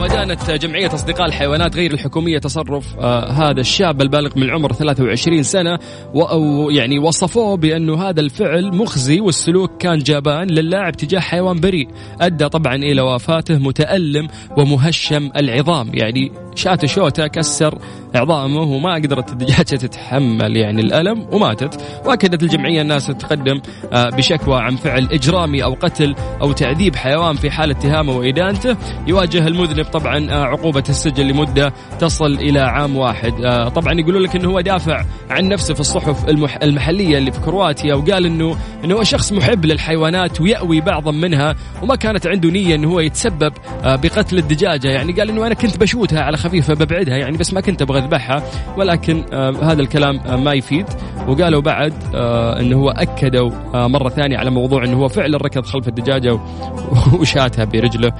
ودانت 0.01 0.51
جمعية 0.51 0.93
أصدقاء 0.93 1.25
الحيوانات 1.27 1.75
غير 1.75 1.93
الحكومية 1.93 2.37
تصرف 2.39 2.95
آه 2.99 3.29
هذا 3.31 3.61
الشاب 3.61 4.01
البالغ 4.01 4.29
من 4.35 4.43
العمر 4.43 4.73
23 4.73 5.43
سنة 5.43 5.79
و- 6.13 6.21
أو 6.23 6.69
يعني 6.69 6.99
وصفوه 6.99 7.57
بأنه 7.57 8.01
هذا 8.09 8.19
الفعل 8.21 8.75
مخزي 8.75 9.19
والسلوك 9.19 9.71
كان 9.79 9.97
جبان 9.99 10.47
للاعب 10.47 10.93
تجاه 10.97 11.19
حيوان 11.19 11.59
بريء. 11.59 11.87
أدى 12.21 12.49
طبعا 12.49 12.75
إلى 12.75 13.01
وفاته 13.01 13.57
متألم 13.57 14.27
ومهشم 14.57 15.29
العظام. 15.35 15.91
يعني 15.93 16.31
شات 16.55 16.85
شوته 16.85 17.27
كسر 17.27 17.77
عظامه 18.17 18.61
وما 18.61 18.93
قدرت 18.93 19.31
الدجاجة 19.31 19.77
تتحمل 19.85 20.57
يعني 20.57 20.81
الألم 20.81 21.27
وماتت. 21.31 21.81
وأكدت 22.05 22.43
الجمعية 22.43 22.81
الناس 22.81 23.07
تقدم 23.07 23.61
آه 23.93 24.09
بشكوى 24.09 24.59
عن 24.61 24.75
فعل 24.75 25.07
إجرامي 25.11 25.63
أو 25.63 25.73
قتل 25.73 26.15
أو 26.41 26.51
تعذيب 26.51 26.95
حيوان 26.95 27.35
في 27.35 27.51
حال 27.51 27.71
اتهامه 27.71 28.17
وإدانته. 28.17 28.77
يواجه 29.07 29.47
المذنب 29.47 29.85
طبعا 29.85 30.31
آه 30.31 30.43
عقوبة 30.45 30.83
السجن 30.89 31.27
لمدة 31.27 31.73
تصل 31.99 32.33
إلى 32.33 32.59
عام 32.59 32.97
واحد. 32.97 33.33
آه 33.45 33.69
طبعا 33.69 33.93
يقولون 33.93 34.21
لك 34.21 34.35
أنه 34.35 34.49
هو 34.49 34.61
دافع 34.61 35.05
عن 35.29 35.47
نفسه 35.47 35.73
في 35.73 35.79
الصحف 35.79 36.29
المح 36.29 36.57
المحلية 36.63 37.17
اللي 37.17 37.31
في 37.31 37.39
كرواتيا 37.39 37.95
وقال 37.95 38.25
أنه 38.25 38.57
أنه 38.83 38.95
هو 38.95 39.03
شخص 39.03 39.33
محب 39.33 39.65
للحيوانات 39.65 40.41
ويأوي 40.41 40.81
بعضا 40.81 41.11
منها 41.11 41.55
وما 41.83 41.95
كانت 41.95 42.27
عنده 42.27 42.49
نية 42.49 42.75
أنه 42.75 42.91
هو 42.91 42.99
يتسبب 42.99 43.53
بقتل 43.83 44.37
الدجاجة. 44.37 44.87
يعني 44.87 45.13
قال 45.13 45.29
أنه 45.29 45.47
أنا 45.47 45.53
كنت 45.53 45.77
بشوتها 45.77 46.21
على 46.21 46.37
خفيفة 46.37 46.73
ببعدها 46.73 47.17
يعني 47.17 47.37
بس 47.37 47.53
ما 47.53 47.61
كنت 47.61 47.81
أبغى 47.81 47.99
أذبحها 48.07 48.43
ولكن 48.77 49.23
آه 49.33 49.51
هذا 49.51 49.81
الكلام 49.81 50.19
آه 50.19 50.35
ما 50.35 50.53
يفيد. 50.53 50.85
وقالوا 51.27 51.61
بعد 51.61 51.93
آه 52.15 52.59
أنه 52.59 52.77
هو 52.77 52.89
أكدوا 52.89 53.51
آه 53.75 53.87
مرة 53.87 54.09
ثانية 54.09 54.37
على 54.37 54.49
موضوع 54.51 54.83
أنه 54.83 54.97
هو 54.97 55.07
فعلا 55.07 55.37
ركض 55.37 55.65
خلف 55.65 55.87
الدجاجة 55.87 56.33
و- 56.33 56.39
وشاتها 57.19 57.65
برجله. 57.65 58.11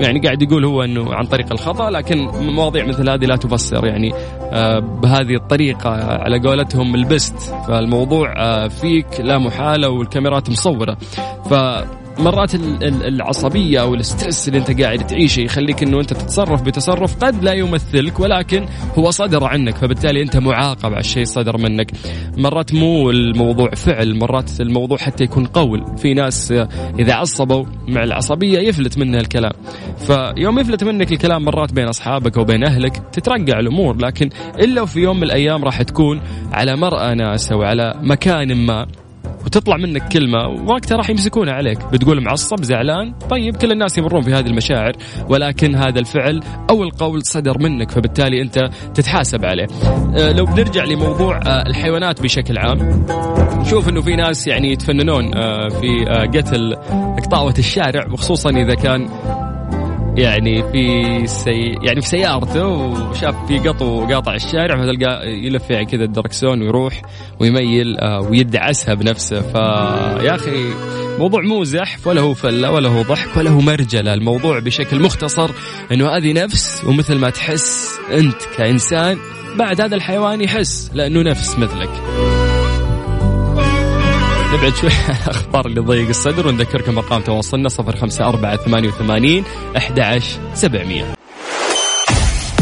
يعني 0.00 0.20
قاعد 0.20 0.42
يقول 0.42 0.64
هو 0.64 0.82
إنه 0.82 1.14
عن 1.14 1.24
طريق 1.24 1.52
الخطأ 1.52 1.90
لكن 1.90 2.18
مواضيع 2.40 2.86
مثل 2.86 3.10
هذه 3.10 3.24
لا 3.24 3.36
تفسر. 3.36 3.86
يعني 3.86 4.12
بهذه 5.02 5.34
الطريقة 5.34 5.90
على 6.22 6.38
قولتهم 6.38 6.94
البست. 6.94 7.54
فالموضوع 7.68 8.28
فيك 8.68 9.20
لا 9.20 9.38
محالة 9.38 9.88
والكاميرات 9.88 10.50
مصورة. 10.50 10.96
ف 11.50 11.54
مرات 12.18 12.54
ال- 12.54 12.84
ال- 12.84 13.06
العصبية 13.06 13.80
أو 13.80 13.94
الاسترس 13.94 14.48
اللي 14.48 14.58
أنت 14.58 14.80
قاعد 14.82 15.06
تعيشه 15.06 15.40
يخليك 15.40 15.82
أنه 15.82 16.00
أنت 16.00 16.12
تتصرف 16.12 16.62
بتصرف 16.62 17.16
قد 17.24 17.44
لا 17.44 17.52
يمثلك 17.52 18.20
ولكن 18.20 18.66
هو 18.98 19.10
صدر 19.10 19.44
عنك 19.44 19.76
فبالتالي 19.76 20.22
أنت 20.22 20.36
معاقب 20.36 20.86
على 20.86 21.00
الشيء 21.00 21.24
صدر 21.24 21.58
منك. 21.58 21.92
مرات 22.36 22.74
مو 22.74 23.10
الموضوع 23.10 23.70
فعل 23.70 24.18
مرات 24.18 24.60
الموضوع 24.60 24.98
حتى 24.98 25.24
يكون 25.24 25.44
قول. 25.46 25.96
في 25.98 26.14
ناس 26.14 26.52
إذا 26.98 27.14
عصبوا 27.14 27.64
مع 27.88 28.02
العصبية 28.04 28.58
يفلت 28.58 28.98
منها 28.98 29.20
الكلام. 29.20 29.52
فيوم 29.98 30.58
يفلت 30.58 30.84
منك 30.84 31.12
الكلام 31.12 31.44
مرات 31.44 31.72
بين 31.72 31.88
أصحابك 31.88 32.38
أو 32.38 32.44
بين 32.44 32.64
أهلك 32.64 32.96
تترقع 33.12 33.58
الأمور. 33.60 33.96
لكن 33.96 34.28
إلا 34.58 34.82
وفي 34.82 35.00
يوم 35.00 35.16
من 35.16 35.22
الأيام 35.22 35.64
راح 35.64 35.82
تكون 35.82 36.20
على 36.52 36.76
مرأى 36.76 37.14
ناس 37.14 37.52
أو 37.52 37.62
على 37.62 37.94
مكان 38.02 38.54
ما. 38.66 38.86
وتطلع 39.46 39.76
منك 39.76 40.08
كلمة 40.12 40.48
وقتها 40.48 40.96
راح 40.96 41.10
يمسكونها 41.10 41.54
عليك. 41.54 41.78
بتقول 41.92 42.24
معصب 42.24 42.62
زعلان 42.62 43.14
طيب 43.30 43.56
كل 43.56 43.72
الناس 43.72 43.98
يمرون 43.98 44.22
في 44.22 44.34
هذه 44.34 44.46
المشاعر 44.46 44.92
ولكن 45.28 45.74
هذا 45.74 45.98
الفعل 45.98 46.40
أو 46.70 46.82
القول 46.82 47.22
صدر 47.24 47.58
منك 47.58 47.90
فبالتالي 47.90 48.42
أنت 48.42 48.70
تتحاسب 48.94 49.44
عليه. 49.44 49.66
آه، 50.16 50.32
لو 50.32 50.44
بنرجع 50.44 50.84
لموضوع 50.84 51.36
آه، 51.36 51.66
الحيوانات 51.66 52.22
بشكل 52.22 52.58
عام 52.58 53.06
نشوف 53.60 53.88
إنه 53.88 54.00
في 54.00 54.16
ناس 54.16 54.46
يعني 54.46 54.72
يتفننون 54.72 55.36
آه، 55.36 55.68
في 55.68 56.04
قتل 56.38 56.76
قطاوة 57.24 57.54
الشارع 57.58 58.06
وخصوصا 58.12 58.50
إذا 58.50 58.74
كان 58.74 59.08
يعني 60.16 60.72
في 60.72 61.26
سي... 61.26 61.74
يعني 61.82 62.00
في 62.00 62.08
سيارته 62.08 62.66
وشاف 62.66 63.46
في 63.46 63.58
قطو 63.58 64.06
قاطع 64.06 64.34
الشارع 64.34 64.76
فتلقى 64.76 65.28
يلف 65.28 65.70
يعني 65.70 65.86
كذا 65.86 66.04
الدركسون 66.04 66.62
ويروح 66.62 67.02
ويميل 67.40 67.96
آه، 68.00 68.20
ويدعسها 68.20 68.94
بنفسه. 68.94 69.40
فيا 69.40 70.34
أخي 70.34 70.64
موضوع 71.18 71.42
مو 71.42 71.64
زحف 71.64 72.06
ولا 72.06 72.20
هو 72.20 72.34
فلة 72.34 72.70
ولا 72.70 72.88
هو 72.88 73.02
ضحك 73.02 73.36
ولا 73.36 73.50
هو 73.50 73.60
مرجلة. 73.60 74.14
الموضوع 74.14 74.58
بشكل 74.58 75.02
مختصر 75.02 75.50
إنه 75.92 76.08
هذه 76.08 76.32
نفس 76.32 76.84
ومثل 76.84 77.14
ما 77.14 77.30
تحس 77.30 77.98
أنت 78.12 78.42
كإنسان 78.56 79.18
بعد 79.56 79.80
هذا 79.80 79.96
الحيوان 79.96 80.40
يحس 80.40 80.90
لأنه 80.94 81.22
نفس 81.22 81.58
مثلك. 81.58 82.35
نبعد 84.54 84.74
شوي 84.76 84.90
عن 85.08 85.16
الأخبار 85.26 85.66
اللي 85.66 85.80
تضيق 85.80 86.08
الصدر 86.08 86.46
ونذكركم 86.48 86.98
ارقام 86.98 87.22
تواصلنا 87.22 87.68
054 87.68 88.56
88 88.56 89.44
11700 89.76 91.04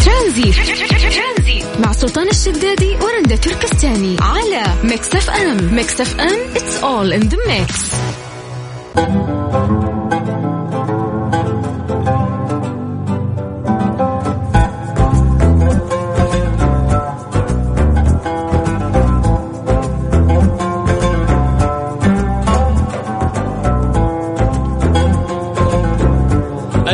ترانزيت. 0.04 1.64
مع 1.80 1.92
سلطان 1.92 2.28
الشدادي 2.28 2.96
ورندا 2.96 3.36
تركستاني 3.36 4.16
على 4.20 4.62
Mix 4.84 5.14
FM. 5.14 5.74
Mix 5.74 6.00
FM 6.00 6.38
it's 6.56 6.82
all 6.84 7.12
in 7.12 7.20
the 7.20 7.38
mix 7.48 7.90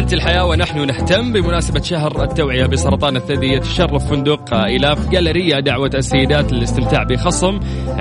أنت 0.00 0.12
الحياة 0.12 0.46
ونحن 0.46 0.86
نهتم. 0.86 1.32
بمناسبة 1.32 1.82
شهر 1.82 2.22
التوعية 2.22 2.66
بسرطان 2.66 3.16
الثدي 3.16 3.46
يتشرف 3.46 4.10
فندق 4.10 4.54
إلاف 4.54 5.08
جاليريا 5.08 5.60
دعوة 5.60 5.90
السيدات 5.94 6.52
للاستمتاع 6.52 7.02
بخصم 7.02 7.60
20% 7.88 8.00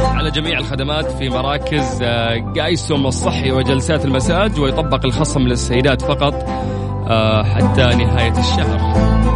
على 0.00 0.30
جميع 0.30 0.58
الخدمات 0.58 1.10
في 1.10 1.28
مراكز 1.28 2.02
آه، 2.02 2.52
قايسوم 2.56 3.06
الصحي 3.06 3.52
وجلسات 3.52 4.04
المساج 4.04 4.60
ويطبق 4.60 5.04
الخصم 5.04 5.40
للسيدات 5.40 6.02
فقط 6.02 6.34
آه، 7.08 7.42
حتى 7.42 7.82
نهاية 7.82 8.38
الشهر. 8.38 9.31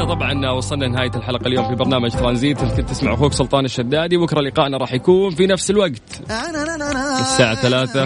كذا 0.00 0.08
طبعا 0.08 0.50
وصلنا 0.50 0.84
لنهاية 0.84 1.10
الحلقة 1.16 1.46
اليوم 1.46 1.68
في 1.68 1.74
برنامج 1.74 2.10
ترانزيت. 2.10 2.58
كنت 2.58 2.80
تسمع 2.80 3.14
أخوك 3.14 3.32
سلطان 3.32 3.64
الشدادي 3.64 4.16
بكرة 4.16 4.40
لقائنا 4.40 4.76
راح 4.76 4.92
يكون 4.92 5.30
في 5.30 5.46
نفس 5.46 5.70
الوقت. 5.70 6.20
الساعة 7.20 7.54
ثلاثة 7.54 8.02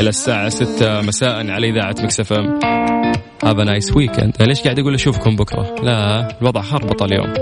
إلى 0.00 0.08
الساعة 0.08 0.48
ستة. 0.48 1.00
مساء 1.00 1.50
على 1.50 1.70
إذاعة 1.70 1.94
Mix 2.02 2.32
FM. 2.32 2.58
هذا 3.44 3.64
nice 3.64 3.96
weekend 3.96 4.32
ليش 4.40 4.62
قاعد 4.62 4.78
أقول 4.78 4.94
أشوفكم 4.94 5.36
بكرة؟ 5.36 5.74
لا 5.82 6.28
الوضع 6.40 6.60
خربط 6.60 7.02
اليوم. 7.02 7.34